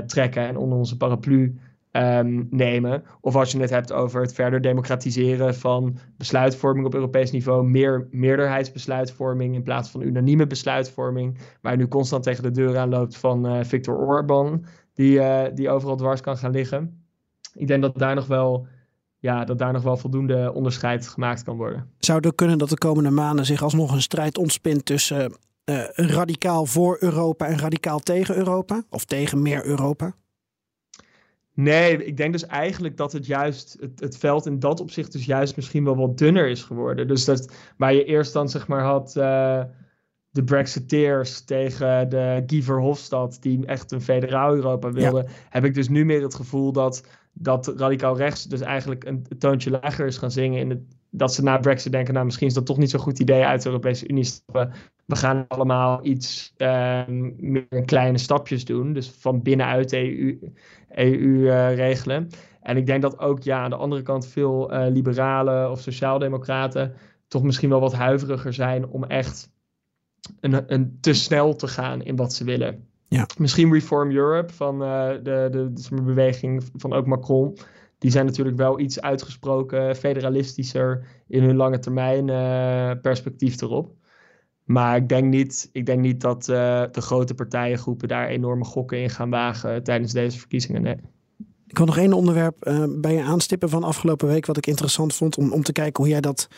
trekken 0.06 0.46
en 0.46 0.56
onder 0.56 0.78
onze 0.78 0.96
paraplu. 0.96 1.58
Um, 1.92 2.46
nemen. 2.50 3.02
Of 3.20 3.36
als 3.36 3.52
je 3.52 3.60
het 3.60 3.70
hebt 3.70 3.92
over 3.92 4.20
het 4.20 4.32
verder 4.32 4.60
democratiseren 4.60 5.54
van 5.54 5.98
besluitvorming 6.16 6.86
op 6.86 6.94
Europees 6.94 7.30
niveau, 7.30 7.68
meer 7.68 8.08
meerderheidsbesluitvorming 8.10 9.54
in 9.54 9.62
plaats 9.62 9.90
van 9.90 10.02
unanieme 10.02 10.46
besluitvorming, 10.46 11.38
waar 11.62 11.76
nu 11.76 11.88
constant 11.88 12.22
tegen 12.22 12.42
de 12.42 12.50
deur 12.50 12.78
aan 12.78 12.88
loopt 12.88 13.16
van 13.16 13.46
uh, 13.46 13.64
Viktor 13.64 13.96
Orban, 13.96 14.64
die, 14.94 15.18
uh, 15.18 15.42
die 15.54 15.70
overal 15.70 15.96
dwars 15.96 16.20
kan 16.20 16.36
gaan 16.36 16.50
liggen. 16.50 17.04
Ik 17.54 17.66
denk 17.66 17.82
dat 17.82 17.98
daar 17.98 18.14
nog 18.14 18.26
wel, 18.26 18.66
ja, 19.18 19.44
dat 19.44 19.58
daar 19.58 19.72
nog 19.72 19.82
wel 19.82 19.96
voldoende 19.96 20.52
onderscheid 20.54 21.08
gemaakt 21.08 21.42
kan 21.42 21.56
worden. 21.56 21.90
Zou 21.98 22.20
het 22.20 22.34
kunnen 22.34 22.58
dat 22.58 22.68
de 22.68 22.78
komende 22.78 23.10
maanden 23.10 23.46
zich 23.46 23.62
alsnog 23.62 23.92
een 23.92 24.02
strijd 24.02 24.38
ontspint 24.38 24.84
tussen 24.84 25.32
uh, 25.64 25.84
radicaal 25.92 26.66
voor 26.66 26.96
Europa 27.00 27.46
en 27.46 27.58
radicaal 27.58 27.98
tegen 27.98 28.36
Europa? 28.36 28.82
Of 28.90 29.04
tegen 29.04 29.42
meer 29.42 29.66
Europa? 29.66 30.14
Nee, 31.60 32.04
ik 32.04 32.16
denk 32.16 32.32
dus 32.32 32.46
eigenlijk 32.46 32.96
dat 32.96 33.12
het 33.12 33.26
juist, 33.26 33.76
het, 33.80 34.00
het, 34.00 34.18
veld 34.18 34.46
in 34.46 34.58
dat 34.58 34.80
opzicht 34.80 35.12
dus 35.12 35.24
juist 35.24 35.56
misschien 35.56 35.84
wel 35.84 35.96
wat 35.96 36.18
dunner 36.18 36.48
is 36.48 36.62
geworden. 36.62 37.08
Dus 37.08 37.24
dat 37.24 37.52
waar 37.76 37.94
je 37.94 38.04
eerst 38.04 38.32
dan 38.32 38.48
zeg 38.48 38.66
maar 38.66 38.82
had 38.82 39.14
uh, 39.16 39.62
de 40.30 40.44
Brexiteers 40.44 41.44
tegen 41.44 42.08
de 42.08 42.42
Guy 42.46 42.62
Verhofstadt, 42.62 43.42
die 43.42 43.66
echt 43.66 43.92
een 43.92 44.00
federaal 44.00 44.54
Europa 44.54 44.92
wilde, 44.92 45.22
ja. 45.22 45.32
heb 45.48 45.64
ik 45.64 45.74
dus 45.74 45.88
nu 45.88 46.04
meer 46.04 46.22
het 46.22 46.34
gevoel 46.34 46.72
dat, 46.72 47.06
dat 47.32 47.66
radicaal 47.76 48.16
rechts 48.16 48.44
dus 48.44 48.60
eigenlijk 48.60 49.04
een 49.04 49.26
toontje 49.38 49.70
lager 49.70 50.06
is 50.06 50.18
gaan 50.18 50.30
zingen 50.30 50.60
in 50.60 50.70
het, 50.70 50.82
dat 51.10 51.34
ze 51.34 51.42
na 51.42 51.58
Brexit 51.58 51.92
denken, 51.92 52.14
nou 52.14 52.24
misschien 52.24 52.46
is 52.46 52.54
dat 52.54 52.66
toch 52.66 52.78
niet 52.78 52.90
zo'n 52.90 53.00
goed 53.00 53.18
idee 53.18 53.44
uit 53.44 53.62
de 53.62 53.68
Europese 53.68 54.08
Unie 54.08 54.24
stappen. 54.24 54.72
We 55.04 55.16
gaan 55.16 55.44
allemaal 55.48 56.06
iets 56.06 56.52
uh, 56.56 57.06
meer 57.36 57.84
kleine 57.84 58.18
stapjes 58.18 58.64
doen. 58.64 58.92
Dus 58.92 59.10
van 59.10 59.42
binnenuit 59.42 59.90
de 59.90 60.18
EU, 60.18 60.38
EU 60.88 61.18
uh, 61.18 61.74
regelen. 61.74 62.28
En 62.62 62.76
ik 62.76 62.86
denk 62.86 63.02
dat 63.02 63.18
ook 63.18 63.42
ja, 63.42 63.62
aan 63.62 63.70
de 63.70 63.76
andere 63.76 64.02
kant 64.02 64.26
veel 64.26 64.72
uh, 64.72 64.86
liberalen 64.88 65.70
of 65.70 65.80
sociaaldemocraten 65.80 66.94
toch 67.28 67.42
misschien 67.42 67.68
wel 67.68 67.80
wat 67.80 67.92
huiveriger 67.92 68.52
zijn 68.52 68.86
om 68.86 69.04
echt 69.04 69.50
een, 70.40 70.72
een 70.72 70.98
te 71.00 71.12
snel 71.12 71.54
te 71.54 71.68
gaan 71.68 72.02
in 72.02 72.16
wat 72.16 72.32
ze 72.32 72.44
willen. 72.44 72.88
Ja. 73.08 73.26
Misschien 73.38 73.72
Reform 73.72 74.10
Europe 74.10 74.52
van 74.52 74.78
de, 74.78 75.20
de, 75.22 75.48
de, 75.50 75.72
de 75.72 76.02
beweging 76.02 76.64
van 76.76 76.92
ook 76.92 77.06
Macron 77.06 77.58
Die 77.98 78.10
zijn 78.10 78.26
natuurlijk 78.26 78.56
wel 78.56 78.80
iets 78.80 79.00
uitgesproken 79.00 79.96
federalistischer 79.96 81.06
in 81.28 81.42
hun 81.42 81.56
lange 81.56 81.78
termijn 81.78 82.28
uh, 82.28 83.00
perspectief 83.02 83.60
erop. 83.60 83.96
Maar 84.64 84.96
ik 84.96 85.08
denk 85.08 85.32
niet, 85.32 85.68
ik 85.72 85.86
denk 85.86 86.00
niet 86.00 86.20
dat 86.20 86.48
uh, 86.48 86.82
de 86.92 87.00
grote 87.00 87.34
partijengroepen 87.34 88.08
daar 88.08 88.28
enorme 88.28 88.64
gokken 88.64 89.02
in 89.02 89.10
gaan 89.10 89.30
wagen 89.30 89.82
tijdens 89.82 90.12
deze 90.12 90.38
verkiezingen. 90.38 91.00
Ik 91.66 91.76
wil 91.76 91.86
nog 91.86 91.96
één 91.96 92.12
onderwerp 92.12 92.66
uh, 92.66 92.84
bij 92.88 93.14
je 93.14 93.22
aanstippen 93.22 93.68
van 93.68 93.82
afgelopen 93.82 94.28
week, 94.28 94.46
wat 94.46 94.56
ik 94.56 94.66
interessant 94.66 95.14
vond 95.14 95.36
om, 95.36 95.52
om 95.52 95.62
te 95.62 95.72
kijken 95.72 96.02
hoe 96.02 96.12
jij 96.12 96.20
dat, 96.20 96.48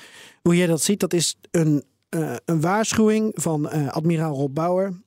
hoe 0.43 0.57
jij 0.57 0.67
dat 0.67 0.83
ziet. 0.83 1.01
Dat 1.01 1.13
is 1.13 1.39
een, 1.51 1.85
een 2.45 2.61
waarschuwing 2.61 3.33
van 3.35 3.91
admiraal 3.91 4.35
Rob 4.35 4.55
Bauer 4.55 5.01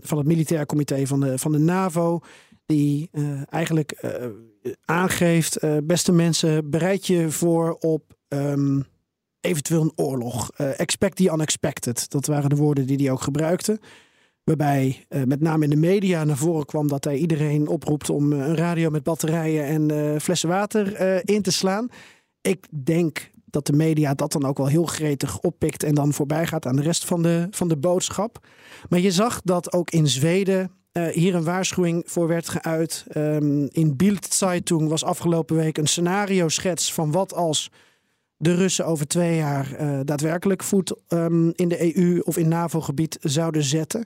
van 0.00 0.18
het 0.18 0.26
militair 0.26 0.66
comité 0.66 1.06
van 1.06 1.20
de, 1.20 1.38
van 1.38 1.52
de 1.52 1.58
NAVO. 1.58 2.20
Die 2.66 3.10
eigenlijk 3.48 3.92
aangeeft, 4.84 5.58
beste 5.84 6.12
mensen, 6.12 6.70
bereid 6.70 7.06
je 7.06 7.30
voor 7.30 7.76
op 7.80 8.16
um, 8.28 8.84
eventueel 9.40 9.82
een 9.82 9.92
oorlog. 9.96 10.50
Uh, 10.60 10.80
expect 10.80 11.16
the 11.16 11.30
unexpected. 11.32 12.10
Dat 12.10 12.26
waren 12.26 12.50
de 12.50 12.56
woorden 12.56 12.86
die 12.86 12.96
hij 12.96 13.10
ook 13.10 13.20
gebruikte. 13.20 13.80
Waarbij 14.44 15.06
uh, 15.08 15.22
met 15.22 15.40
name 15.40 15.64
in 15.64 15.70
de 15.70 15.76
media 15.76 16.24
naar 16.24 16.36
voren 16.36 16.66
kwam 16.66 16.88
dat 16.88 17.04
hij 17.04 17.16
iedereen 17.16 17.68
oproept 17.68 18.10
om 18.10 18.32
een 18.32 18.56
radio 18.56 18.90
met 18.90 19.02
batterijen 19.02 19.90
en 19.90 20.20
flessen 20.20 20.48
water 20.48 21.00
in 21.28 21.42
te 21.42 21.52
slaan. 21.52 21.88
Ik 22.40 22.66
denk 22.84 23.30
dat 23.44 23.66
de 23.66 23.72
media 23.72 24.14
dat 24.14 24.32
dan 24.32 24.44
ook 24.44 24.58
wel 24.58 24.66
heel 24.66 24.86
gretig 24.86 25.38
oppikt 25.40 25.82
en 25.82 25.94
dan 25.94 26.12
voorbij 26.12 26.46
gaat 26.46 26.66
aan 26.66 26.76
de 26.76 26.82
rest 26.82 27.04
van 27.04 27.22
de, 27.22 27.46
van 27.50 27.68
de 27.68 27.76
boodschap. 27.76 28.46
Maar 28.88 29.00
je 29.00 29.10
zag 29.10 29.40
dat 29.42 29.72
ook 29.72 29.90
in 29.90 30.06
Zweden 30.06 30.70
hier 31.06 31.34
een 31.34 31.44
waarschuwing 31.44 32.02
voor 32.06 32.28
werd 32.28 32.48
geuit. 32.48 33.06
Um, 33.16 33.68
in 33.70 33.96
Bild 33.96 34.34
Zeitung 34.34 34.88
was 34.88 35.04
afgelopen 35.04 35.56
week 35.56 35.78
een 35.78 35.86
scenario 35.86 36.48
schets 36.48 36.92
van 36.92 37.10
wat 37.10 37.34
als 37.34 37.70
de 38.36 38.54
Russen 38.54 38.86
over 38.86 39.06
twee 39.06 39.36
jaar 39.36 39.80
uh, 39.80 40.00
daadwerkelijk 40.04 40.62
voet 40.62 40.94
um, 41.08 41.52
in 41.54 41.68
de 41.68 41.96
EU 41.96 42.20
of 42.20 42.36
in 42.36 42.48
NAVO-gebied 42.48 43.18
zouden 43.20 43.62
zetten. 43.62 44.04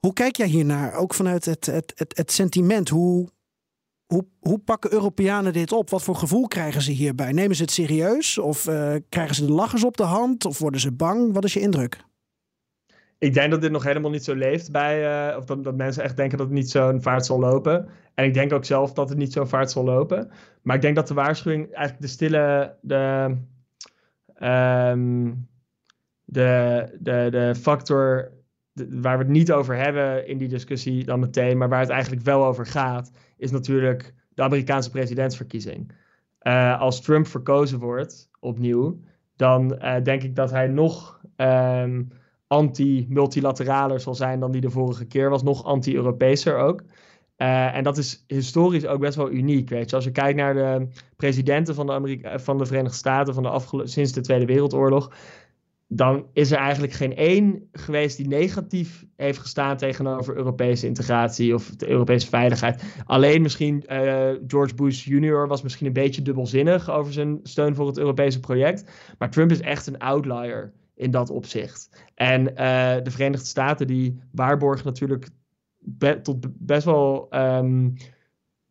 Hoe 0.00 0.12
kijk 0.12 0.36
jij 0.36 0.46
hiernaar? 0.46 0.94
Ook 0.94 1.14
vanuit 1.14 1.44
het, 1.44 1.66
het, 1.66 1.92
het, 1.96 2.16
het 2.16 2.32
sentiment. 2.32 2.88
Hoe, 2.88 3.28
hoe, 4.06 4.26
hoe, 4.40 4.58
pakken 4.58 4.92
Europeanen 4.92 5.52
dit 5.52 5.72
op? 5.72 5.90
Wat 5.90 6.02
voor 6.02 6.16
gevoel 6.16 6.46
krijgen 6.46 6.82
ze 6.82 6.90
hierbij? 6.90 7.32
Nemen 7.32 7.56
ze 7.56 7.62
het 7.62 7.70
serieus? 7.70 8.38
Of 8.38 8.68
uh, 8.68 8.94
krijgen 9.08 9.34
ze 9.34 9.46
de 9.46 9.52
lachers 9.52 9.84
op 9.84 9.96
de 9.96 10.02
hand? 10.02 10.44
Of 10.44 10.58
worden 10.58 10.80
ze 10.80 10.92
bang? 10.92 11.32
Wat 11.32 11.44
is 11.44 11.52
je 11.52 11.60
indruk? 11.60 12.06
Ik 13.18 13.34
denk 13.34 13.50
dat 13.50 13.60
dit 13.60 13.70
nog 13.70 13.84
helemaal 13.84 14.10
niet 14.10 14.24
zo 14.24 14.34
leeft 14.34 14.70
bij. 14.70 15.30
Uh, 15.30 15.36
of 15.36 15.44
dat, 15.44 15.64
dat 15.64 15.76
mensen 15.76 16.02
echt 16.02 16.16
denken 16.16 16.38
dat 16.38 16.46
het 16.46 16.56
niet 16.56 16.70
zo'n 16.70 17.02
vaart 17.02 17.26
zal 17.26 17.38
lopen. 17.38 17.88
En 18.14 18.24
ik 18.24 18.34
denk 18.34 18.52
ook 18.52 18.64
zelf 18.64 18.92
dat 18.92 19.08
het 19.08 19.18
niet 19.18 19.32
zo'n 19.32 19.48
vaart 19.48 19.70
zal 19.70 19.84
lopen. 19.84 20.30
Maar 20.62 20.76
ik 20.76 20.82
denk 20.82 20.96
dat 20.96 21.08
de 21.08 21.14
waarschuwing 21.14 21.72
eigenlijk 21.72 22.00
de 22.00 22.08
stille. 22.08 22.76
De, 22.80 23.36
um, 24.42 25.48
de, 26.24 26.88
de, 27.00 27.28
de 27.30 27.54
factor 27.54 28.32
waar 28.88 29.18
we 29.18 29.24
het 29.24 29.32
niet 29.32 29.52
over 29.52 29.76
hebben 29.76 30.26
in 30.26 30.38
die 30.38 30.48
discussie 30.48 31.04
dan 31.04 31.20
meteen, 31.20 31.58
maar 31.58 31.68
waar 31.68 31.80
het 31.80 31.88
eigenlijk 31.90 32.22
wel 32.22 32.44
over 32.44 32.66
gaat, 32.66 33.12
is 33.36 33.50
natuurlijk 33.50 34.14
de 34.34 34.42
Amerikaanse 34.42 34.90
presidentsverkiezing. 34.90 35.92
Uh, 36.42 36.80
als 36.80 37.00
Trump 37.00 37.26
verkozen 37.26 37.78
wordt 37.78 38.30
opnieuw, 38.40 39.00
dan 39.36 39.74
uh, 39.74 40.02
denk 40.02 40.22
ik 40.22 40.36
dat 40.36 40.50
hij 40.50 40.66
nog 40.66 41.20
um, 41.36 42.08
anti-multilateraler 42.48 44.00
zal 44.00 44.14
zijn 44.14 44.40
dan 44.40 44.50
die 44.50 44.60
de 44.60 44.70
vorige 44.70 45.04
keer 45.04 45.30
was, 45.30 45.42
nog 45.42 45.64
anti-Europeeser 45.64 46.56
ook. 46.56 46.82
Uh, 47.36 47.74
en 47.76 47.84
dat 47.84 47.98
is 47.98 48.24
historisch 48.26 48.86
ook 48.86 49.00
best 49.00 49.16
wel 49.16 49.30
uniek. 49.30 49.68
Weet 49.68 49.90
je. 49.90 49.96
Als 49.96 50.04
je 50.04 50.10
kijkt 50.10 50.36
naar 50.36 50.54
de 50.54 50.88
presidenten 51.16 51.74
van 51.74 51.86
de, 51.86 51.92
Amerika 51.92 52.38
van 52.38 52.58
de 52.58 52.66
Verenigde 52.66 52.96
Staten 52.96 53.34
van 53.34 53.42
de 53.42 53.80
sinds 53.84 54.12
de 54.12 54.20
Tweede 54.20 54.44
Wereldoorlog, 54.44 55.12
dan 55.88 56.26
is 56.32 56.50
er 56.50 56.58
eigenlijk 56.58 56.92
geen 56.92 57.16
één 57.16 57.68
geweest 57.72 58.16
die 58.16 58.28
negatief 58.28 59.06
heeft 59.16 59.38
gestaan 59.38 59.76
tegenover 59.76 60.36
Europese 60.36 60.86
integratie 60.86 61.54
of 61.54 61.70
de 61.70 61.88
Europese 61.88 62.28
veiligheid. 62.28 62.84
Alleen 63.04 63.42
misschien 63.42 63.84
uh, 63.88 64.30
George 64.46 64.74
Bush 64.74 65.04
Jr. 65.04 65.46
was 65.46 65.62
misschien 65.62 65.86
een 65.86 65.92
beetje 65.92 66.22
dubbelzinnig 66.22 66.90
over 66.90 67.12
zijn 67.12 67.40
steun 67.42 67.74
voor 67.74 67.86
het 67.86 67.98
Europese 67.98 68.40
project. 68.40 68.90
Maar 69.18 69.30
Trump 69.30 69.50
is 69.50 69.60
echt 69.60 69.86
een 69.86 69.98
outlier 69.98 70.72
in 70.98 71.10
dat 71.10 71.30
opzicht. 71.30 72.04
En 72.14 72.40
uh, 72.40 72.56
de 73.02 73.10
Verenigde 73.10 73.46
Staten 73.46 73.86
die 73.86 74.20
waarborgen 74.32 74.86
natuurlijk 74.86 75.28
tot 76.22 76.46
best 76.58 76.84
wel, 76.84 77.26
um, 77.30 77.94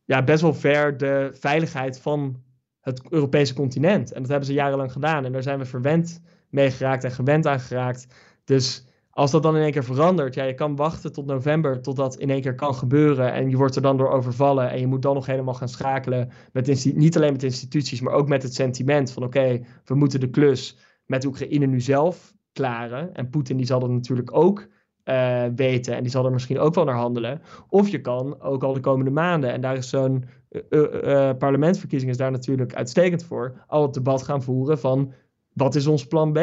ja, 0.05 0.23
best 0.23 0.41
wel 0.41 0.53
ver 0.53 0.97
de 0.97 1.29
veiligheid 1.33 1.99
van 1.99 2.41
het 2.81 3.01
Europese 3.09 3.53
continent. 3.53 4.11
En 4.11 4.21
dat 4.21 4.29
hebben 4.29 4.47
ze 4.47 4.53
jarenlang 4.53 4.91
gedaan. 4.91 5.25
En 5.25 5.31
daar 5.31 5.43
zijn 5.43 5.59
we 5.59 5.65
verwend 5.65 6.21
mee 6.49 6.71
geraakt 6.71 7.03
en 7.03 7.11
gewend 7.11 7.47
aan 7.47 7.59
geraakt. 7.59 8.07
Dus 8.43 8.85
als 9.09 9.31
dat 9.31 9.43
dan 9.43 9.55
in 9.55 9.61
één 9.61 9.71
keer 9.71 9.83
verandert, 9.83 10.33
ja, 10.33 10.43
je 10.43 10.53
kan 10.53 10.75
wachten 10.75 11.13
tot 11.13 11.25
november 11.25 11.81
tot 11.81 11.95
dat 11.95 12.15
in 12.15 12.29
één 12.29 12.41
keer 12.41 12.55
kan 12.55 12.75
gebeuren. 12.75 13.33
En 13.33 13.49
je 13.49 13.57
wordt 13.57 13.75
er 13.75 13.81
dan 13.81 13.97
door 13.97 14.09
overvallen. 14.09 14.69
En 14.69 14.79
je 14.79 14.87
moet 14.87 15.01
dan 15.01 15.13
nog 15.13 15.25
helemaal 15.25 15.53
gaan 15.53 15.69
schakelen. 15.69 16.31
Met 16.51 16.95
niet 16.95 17.15
alleen 17.15 17.31
met 17.31 17.43
instituties, 17.43 18.01
maar 18.01 18.13
ook 18.13 18.27
met 18.27 18.43
het 18.43 18.53
sentiment 18.53 19.11
van 19.11 19.23
oké, 19.23 19.65
we 19.85 19.95
moeten 19.95 20.19
de 20.19 20.29
klus 20.29 20.77
met 21.07 21.25
Oekraïne 21.25 21.65
nu 21.65 21.81
zelf 21.81 22.35
klaren. 22.53 23.13
En 23.13 23.29
Poetin 23.29 23.57
die 23.57 23.65
zal 23.65 23.79
dat 23.79 23.89
natuurlijk 23.89 24.35
ook 24.35 24.67
uh, 25.05 25.43
weten. 25.55 25.95
En 25.95 26.01
die 26.01 26.11
zal 26.11 26.25
er 26.25 26.31
misschien 26.31 26.59
ook 26.59 26.75
wel 26.75 26.83
naar 26.83 26.95
handelen. 26.95 27.41
Of 27.69 27.89
je 27.89 28.01
kan 28.01 28.41
ook 28.41 28.63
al 28.63 28.73
de 28.73 28.79
komende 28.79 29.11
maanden, 29.11 29.51
en 29.51 29.61
daar 29.61 29.75
is 29.75 29.89
zo'n 29.89 30.25
uh, 30.49 30.61
uh, 30.69 31.29
parlementsverkiezing 31.37 32.11
is 32.11 32.17
daar 32.17 32.31
natuurlijk 32.31 32.75
uitstekend 32.75 33.23
voor, 33.23 33.63
al 33.67 33.81
het 33.81 33.93
debat 33.93 34.23
gaan 34.23 34.43
voeren 34.43 34.79
van 34.79 35.13
wat 35.53 35.75
is 35.75 35.87
ons 35.87 36.07
plan 36.07 36.33
B? 36.33 36.39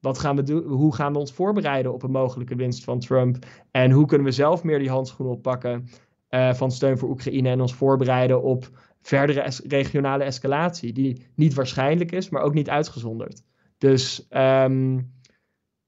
Wat 0.00 0.18
gaan 0.18 0.36
we 0.36 0.42
doen? 0.42 0.64
Hoe 0.64 0.94
gaan 0.94 1.12
we 1.12 1.18
ons 1.18 1.32
voorbereiden 1.32 1.92
op 1.92 2.02
een 2.02 2.10
mogelijke 2.10 2.54
winst 2.54 2.84
van 2.84 2.98
Trump? 2.98 3.36
En 3.70 3.90
hoe 3.90 4.06
kunnen 4.06 4.26
we 4.26 4.32
zelf 4.32 4.64
meer 4.64 4.78
die 4.78 4.90
handschoenen 4.90 5.34
oppakken 5.34 5.88
van 6.52 6.70
steun 6.70 6.98
voor 6.98 7.08
Oekraïne 7.08 7.48
en 7.48 7.60
ons 7.60 7.74
voorbereiden 7.74 8.42
op 8.42 8.70
verdere 9.02 9.52
regionale 9.66 10.24
escalatie, 10.24 10.92
die 10.92 11.26
niet 11.34 11.54
waarschijnlijk 11.54 12.12
is, 12.12 12.28
maar 12.28 12.42
ook 12.42 12.54
niet 12.54 12.70
uitgezonderd. 12.70 13.42
Dus 13.80 14.26
um, 14.30 15.12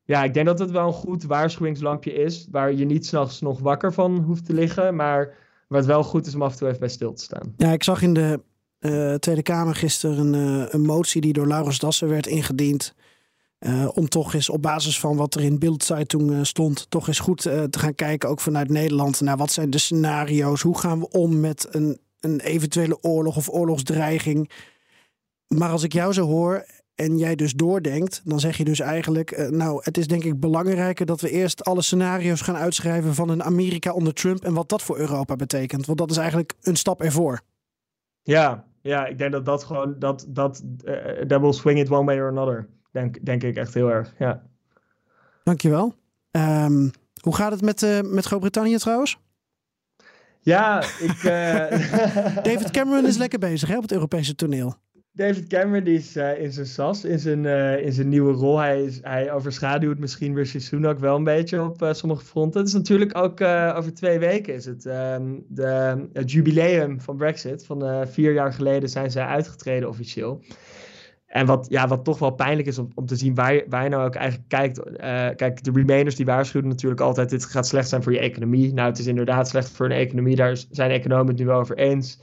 ja, 0.05 0.25
ik 0.25 0.35
denk 0.35 0.47
dat 0.47 0.59
het 0.59 0.71
wel 0.71 0.87
een 0.87 0.93
goed 0.93 1.25
waarschuwingslampje 1.25 2.13
is. 2.13 2.47
Waar 2.51 2.73
je 2.73 2.85
niet 2.85 3.07
s'nachts 3.07 3.41
nog 3.41 3.61
wakker 3.61 3.93
van 3.93 4.19
hoeft 4.19 4.47
te 4.47 4.55
liggen. 4.55 4.97
Maar 4.97 5.35
het 5.69 5.87
wel 5.87 6.03
goed 6.03 6.27
is 6.27 6.35
om 6.35 6.43
af 6.43 6.53
en 6.53 6.59
toe 6.59 6.69
even 6.69 6.81
bij 6.81 6.89
stil 6.89 7.13
te 7.13 7.23
staan. 7.23 7.55
Ja, 7.57 7.73
ik 7.73 7.83
zag 7.83 8.03
in 8.03 8.15
de 8.15 8.41
uh, 8.81 9.15
Tweede 9.15 9.43
Kamer 9.43 9.75
gisteren 9.75 10.19
een, 10.19 10.61
uh, 10.61 10.67
een, 10.69 10.83
motie 10.83 11.21
die 11.21 11.33
door 11.33 11.47
Laurens 11.47 11.79
Dassen 11.79 12.09
werd 12.09 12.27
ingediend. 12.27 12.95
Uh, 13.61 13.89
om 13.95 14.09
toch 14.09 14.35
eens 14.35 14.49
op 14.49 14.63
basis 14.63 15.01
van 15.01 15.17
wat 15.17 15.35
er 15.35 15.43
in 15.43 15.59
Bildzeitung 15.59 16.47
stond, 16.47 16.91
toch 16.91 17.09
eens 17.09 17.19
goed 17.19 17.43
te 17.43 17.79
gaan 17.79 17.95
kijken, 17.95 18.29
ook 18.29 18.41
vanuit 18.41 18.69
Nederland, 18.69 19.21
naar 19.21 19.37
wat 19.37 19.53
zijn 19.53 19.71
de 19.71 19.79
scenario's? 19.79 20.63
Hoe 20.63 20.79
gaan 20.79 21.01
we 21.01 21.11
om 21.11 21.41
met 21.41 21.67
een, 21.71 21.99
een 22.21 22.41
eventuele 22.41 23.03
oorlog 23.03 23.37
of 23.37 23.49
oorlogsdreiging? 23.49 24.51
Maar 25.47 25.71
als 25.71 25.83
ik 25.83 25.93
jou 25.93 26.13
zo 26.13 26.27
hoor, 26.27 26.67
en 26.95 27.19
jij 27.19 27.35
dus 27.35 27.53
doordenkt, 27.53 28.21
dan 28.25 28.41
zeg 28.41 28.57
je 28.57 28.65
dus 28.65 28.81
eigenlijk: 28.81 29.39
uh, 29.39 29.49
Nou, 29.49 29.81
het 29.85 29.99
is 29.99 30.07
denk 30.07 30.25
ik 30.25 30.41
belangrijker 30.41 31.07
dat 31.07 31.21
we 31.21 31.31
eerst 31.31 31.65
alle 31.65 31.83
scenario's 31.83 32.41
gaan 32.41 32.57
uitschrijven 32.57 33.15
van 33.15 33.29
een 33.29 33.43
Amerika 33.43 33.93
onder 33.93 34.15
Trump 34.15 34.45
en 34.45 34.55
wat 34.55 34.69
dat 34.69 34.83
voor 34.83 34.99
Europa 34.99 35.37
betekent. 35.37 35.87
Want 35.87 35.99
dat 35.99 36.11
is 36.11 36.17
eigenlijk 36.17 36.55
een 36.63 36.77
stap 36.77 37.03
ervoor. 37.03 37.41
Ja, 38.23 38.65
ja 38.81 39.07
ik 39.07 39.19
denk 39.19 39.33
dat 39.33 39.45
dat 39.45 39.65
gewoon, 39.65 39.99
dat, 39.99 40.27
dat, 40.29 40.63
uh, 40.85 40.95
that 41.05 41.41
will 41.41 41.53
swing 41.53 41.79
it 41.79 41.91
one 41.91 42.05
way 42.05 42.21
or 42.21 42.29
another. 42.29 42.69
Denk, 42.91 43.25
denk 43.25 43.43
ik 43.43 43.57
echt 43.57 43.75
heel 43.75 43.91
erg. 43.91 44.15
Ja. 44.19 44.43
Dankjewel. 45.45 45.95
Um, 46.31 46.91
hoe 47.21 47.35
gaat 47.35 47.53
het 47.53 47.63
met, 47.63 47.83
uh, 47.83 48.01
met 48.01 48.25
Groot-Brittannië 48.25 48.77
trouwens? 48.77 49.19
Ja, 50.41 50.83
ik. 50.83 51.23
David 52.49 52.71
Cameron 52.71 53.07
is 53.07 53.17
lekker 53.17 53.39
bezig 53.39 53.69
hè, 53.69 53.77
op 53.77 53.83
het 53.83 53.93
Europese 53.93 54.35
toneel. 54.35 54.77
David 55.15 55.47
Cameron 55.47 55.85
die 55.85 55.99
is 55.99 56.17
uh, 56.17 56.41
in 56.41 56.53
zijn 56.53 56.67
sas, 56.67 57.05
in 57.05 57.19
zijn, 57.19 57.45
uh, 57.45 57.85
in 57.85 57.93
zijn 57.93 58.09
nieuwe 58.09 58.33
rol. 58.33 58.59
Hij, 58.59 58.85
is, 58.85 58.99
hij 59.03 59.33
overschaduwt 59.33 59.99
misschien 59.99 60.35
Rishi 60.35 60.61
Sunak 60.61 60.99
wel 60.99 61.17
een 61.17 61.25
beetje 61.25 61.63
op 61.63 61.83
uh, 61.83 61.93
sommige 61.93 62.25
fronten. 62.25 62.61
Het 62.61 62.69
is 62.69 62.75
natuurlijk 62.75 63.19
ook 63.19 63.41
over 63.77 63.95
twee 63.95 64.19
weken 64.19 64.55
is 64.55 64.65
het 64.65 64.85
um, 64.85 65.45
de, 65.49 66.09
jubileum 66.25 67.01
van 67.01 67.17
Brexit. 67.17 67.67
Van 67.67 68.07
vier 68.09 68.33
jaar 68.33 68.53
geleden 68.53 68.89
zijn 68.89 69.11
zij 69.11 69.25
uitgetreden 69.25 69.89
officieel. 69.89 70.43
En 71.27 71.47
wat, 71.47 71.67
ja, 71.69 71.89
wat 71.89 72.05
toch 72.05 72.19
wel 72.19 72.31
pijnlijk 72.31 72.69
is 72.69 72.79
om, 72.79 72.89
om 72.95 73.07
te 73.07 73.17
zien 73.17 73.35
waar 73.35 73.55
je, 73.55 73.65
waar 73.69 73.89
nou 73.89 74.07
ook 74.07 74.15
eigenlijk 74.15 74.49
kijkt. 74.49 74.81
kijk, 75.37 75.65
de 75.65 75.71
Remainers 75.75 76.17
die 76.17 76.27
waarschuwen 76.27 76.69
natuurlijk 76.69 77.01
altijd: 77.01 77.31
dit 77.31 77.45
gaat 77.45 77.67
slecht 77.67 77.89
zijn 77.89 78.03
voor 78.03 78.13
je 78.13 78.19
economie. 78.19 78.73
Nou, 78.73 78.89
het 78.89 78.99
is 78.99 79.07
inderdaad 79.07 79.49
slecht 79.49 79.71
voor 79.71 79.87
een 79.87 79.93
economie. 79.93 80.37
Daar 80.37 80.57
zijn 80.71 80.91
economen 80.91 81.27
het 81.27 81.39
nu 81.39 81.47
wel 81.47 81.59
over 81.59 81.77
eens 81.77 82.19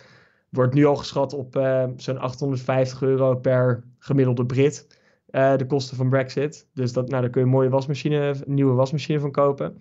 wordt 0.49 0.73
nu 0.73 0.85
al 0.85 0.95
geschat 0.95 1.33
op 1.33 1.55
uh, 1.55 1.85
zo'n 1.95 2.17
850 2.19 3.01
euro 3.01 3.35
per 3.35 3.83
gemiddelde 3.99 4.45
Brit. 4.45 4.87
Uh, 5.31 5.55
de 5.55 5.65
kosten 5.65 5.97
van 5.97 6.09
Brexit. 6.09 6.67
Dus 6.73 6.93
dat, 6.93 7.09
nou, 7.09 7.21
daar 7.21 7.31
kun 7.31 7.41
je 7.41 7.47
een 7.47 7.53
mooie 7.53 7.69
wasmachine, 7.69 8.35
nieuwe 8.45 8.73
wasmachine 8.73 9.19
van 9.19 9.31
kopen. 9.31 9.77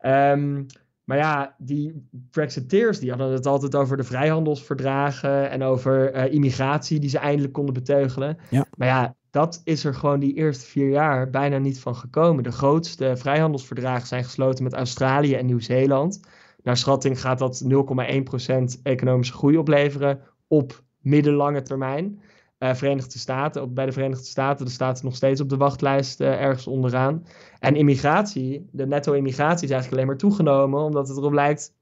Um, 0.00 0.66
Maar 1.04 1.16
ja, 1.16 1.54
die 1.58 2.08
Brexiteers 2.30 2.98
die 2.98 3.10
hadden 3.10 3.32
het 3.32 3.46
altijd 3.46 3.74
over 3.76 3.96
de 3.96 4.04
vrijhandelsverdragen 4.04 5.50
en 5.50 5.62
over 5.62 6.14
uh, 6.14 6.32
immigratie 6.32 7.00
die 7.00 7.10
ze 7.10 7.18
eindelijk 7.18 7.52
konden 7.52 7.74
beteugelen. 7.74 8.38
Ja. 8.50 8.66
Maar 8.76 8.88
ja, 8.88 9.14
dat 9.30 9.60
is 9.64 9.84
er 9.84 9.94
gewoon 9.94 10.20
die 10.20 10.34
eerste 10.34 10.66
vier 10.66 10.88
jaar 10.88 11.30
bijna 11.30 11.58
niet 11.58 11.80
van 11.80 11.96
gekomen. 11.96 12.42
De 12.42 12.52
grootste 12.52 13.12
vrijhandelsverdragen 13.16 14.06
zijn 14.06 14.24
gesloten 14.24 14.64
met 14.64 14.72
Australië 14.72 15.34
en 15.34 15.46
Nieuw-Zeeland. 15.46 16.20
Naar 16.64 16.76
schatting 16.76 17.20
gaat 17.20 17.38
dat 17.38 17.64
0,1% 17.64 18.82
economische 18.82 19.32
groei 19.32 19.56
opleveren 19.56 20.20
op 20.48 20.82
middellange 20.98 21.62
termijn. 21.62 22.20
Uh, 22.58 22.74
Verenigde 22.74 23.18
Staten, 23.18 23.74
bij 23.74 23.86
de 23.86 23.92
Verenigde 23.92 24.24
Staten, 24.24 24.64
de 24.64 24.70
staat 24.70 25.02
nog 25.02 25.16
steeds 25.16 25.40
op 25.40 25.48
de 25.48 25.56
wachtlijst 25.56 26.20
uh, 26.20 26.42
ergens 26.42 26.66
onderaan. 26.66 27.26
En 27.58 27.76
immigratie, 27.76 28.68
de 28.72 28.86
netto-immigratie 28.86 29.64
is 29.64 29.70
eigenlijk 29.70 29.92
alleen 29.92 30.06
maar 30.06 30.16
toegenomen, 30.16 30.80
omdat 30.80 31.08
het 31.08 31.16
erop 31.16 31.32
lijkt 31.32 31.74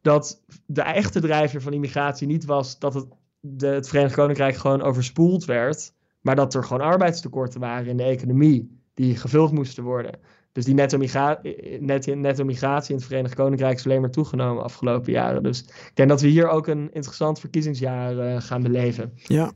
dat 0.00 0.42
de 0.66 0.82
echte 0.82 1.20
drijver 1.20 1.62
van 1.62 1.72
immigratie 1.72 2.26
niet 2.26 2.44
was 2.44 2.78
dat 2.78 2.94
het, 2.94 3.06
de, 3.40 3.66
het 3.66 3.88
Verenigd 3.88 4.14
Koninkrijk 4.14 4.56
gewoon 4.56 4.82
overspoeld 4.82 5.44
werd, 5.44 5.92
maar 6.20 6.36
dat 6.36 6.54
er 6.54 6.64
gewoon 6.64 6.86
arbeidstekorten 6.86 7.60
waren 7.60 7.86
in 7.86 7.96
de 7.96 8.02
economie 8.02 8.80
die 8.94 9.16
gevuld 9.16 9.52
moesten 9.52 9.84
worden. 9.84 10.18
Dus 10.52 10.64
die 10.64 10.74
netto-migratie 10.74 11.56
net, 11.80 12.06
netto 12.06 12.44
in 12.46 12.56
het 12.60 13.04
Verenigd 13.04 13.34
Koninkrijk 13.34 13.78
is 13.78 13.84
alleen 13.84 14.00
maar 14.00 14.10
toegenomen 14.10 14.62
afgelopen 14.64 15.12
jaren. 15.12 15.42
Dus 15.42 15.60
ik 15.62 15.90
denk 15.94 16.08
dat 16.08 16.20
we 16.20 16.28
hier 16.28 16.48
ook 16.48 16.66
een 16.66 16.90
interessant 16.92 17.40
verkiezingsjaar 17.40 18.14
uh, 18.14 18.40
gaan 18.40 18.62
beleven. 18.62 19.12
Ja. 19.14 19.52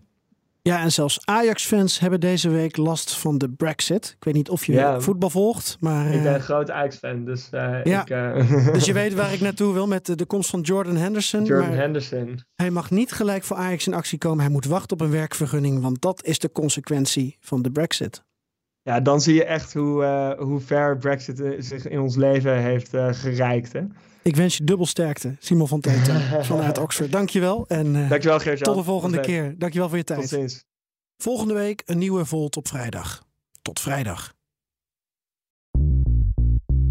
Ja, 0.66 0.80
en 0.82 0.92
zelfs 0.92 1.20
Ajax-fans 1.24 1.98
hebben 1.98 2.20
deze 2.20 2.48
week 2.48 2.76
last 2.76 3.16
van 3.16 3.38
de 3.38 3.50
Brexit. 3.50 4.14
Ik 4.18 4.24
weet 4.24 4.34
niet 4.34 4.48
of 4.48 4.64
je 4.66 4.72
Ja. 4.72 5.00
voetbal 5.00 5.30
volgt, 5.30 5.76
maar... 5.80 6.06
Ik 6.06 6.22
ben 6.22 6.26
eh, 6.26 6.34
een 6.34 6.40
groot 6.40 6.70
Ajax-fan, 6.70 7.24
dus 7.24 7.48
eh, 7.50 7.84
Ja. 7.84 8.00
ik... 8.00 8.10
eh, 8.10 8.72
dus 8.72 8.84
je 8.84 8.92
weet 8.92 9.14
waar 9.14 9.32
ik 9.32 9.40
naartoe 9.40 9.72
wil 9.72 9.86
met 9.86 10.06
de, 10.06 10.14
de 10.14 10.26
komst 10.26 10.50
van 10.50 10.60
Jordan 10.60 10.96
Henderson. 10.96 11.44
Jordan 11.44 11.68
maar 11.68 11.78
Henderson. 11.78 12.40
hij 12.54 12.70
mag 12.70 12.90
niet 12.90 13.12
gelijk 13.12 13.44
voor 13.44 13.56
Ajax 13.56 13.86
in 13.86 13.94
actie 13.94 14.18
komen. 14.18 14.40
Hij 14.44 14.52
moet 14.52 14.64
wachten 14.64 14.92
op 15.00 15.00
een 15.06 15.10
werkvergunning, 15.12 15.80
want 15.82 16.00
dat 16.00 16.24
is 16.24 16.38
de 16.38 16.52
consequentie 16.52 17.36
van 17.40 17.62
de 17.62 17.70
Brexit. 17.70 18.24
Ja, 18.86 19.00
dan 19.00 19.20
zie 19.20 19.34
je 19.34 19.44
echt 19.44 19.72
hoe, 19.74 20.04
eh, 20.04 20.44
hoe 20.44 20.60
ver 20.60 20.98
Brexit 20.98 21.40
eh, 21.40 21.50
zich 21.58 21.88
in 21.88 22.00
ons 22.00 22.16
leven 22.16 22.62
heeft 22.62 22.94
eh, 22.94 23.08
gereikt. 23.10 23.72
Hè? 23.72 23.80
Ik 24.22 24.36
wens 24.36 24.56
je 24.56 24.64
dubbel 24.64 24.86
sterkte, 24.86 25.36
Simon 25.38 25.68
van 25.68 25.80
Teten 25.80 26.20
vanuit 26.44 26.78
Oxford. 26.78 27.12
Dankjewel 27.12 27.64
en 27.68 28.08
Dankjewel 28.08 28.38
tot 28.38 28.76
de 28.76 28.82
volgende 28.82 29.20
keer. 29.20 29.54
Dankjewel 29.58 29.88
voor 29.88 29.98
je 29.98 30.04
Tot 30.04 30.16
tijd. 30.16 30.28
ziens. 30.28 30.64
Volgende 31.16 31.54
week 31.54 31.82
een 31.86 31.98
nieuwe 31.98 32.24
Volt 32.24 32.56
op 32.56 32.68
vrijdag. 32.68 33.22
Tot 33.62 33.80
vrijdag. 33.80 34.35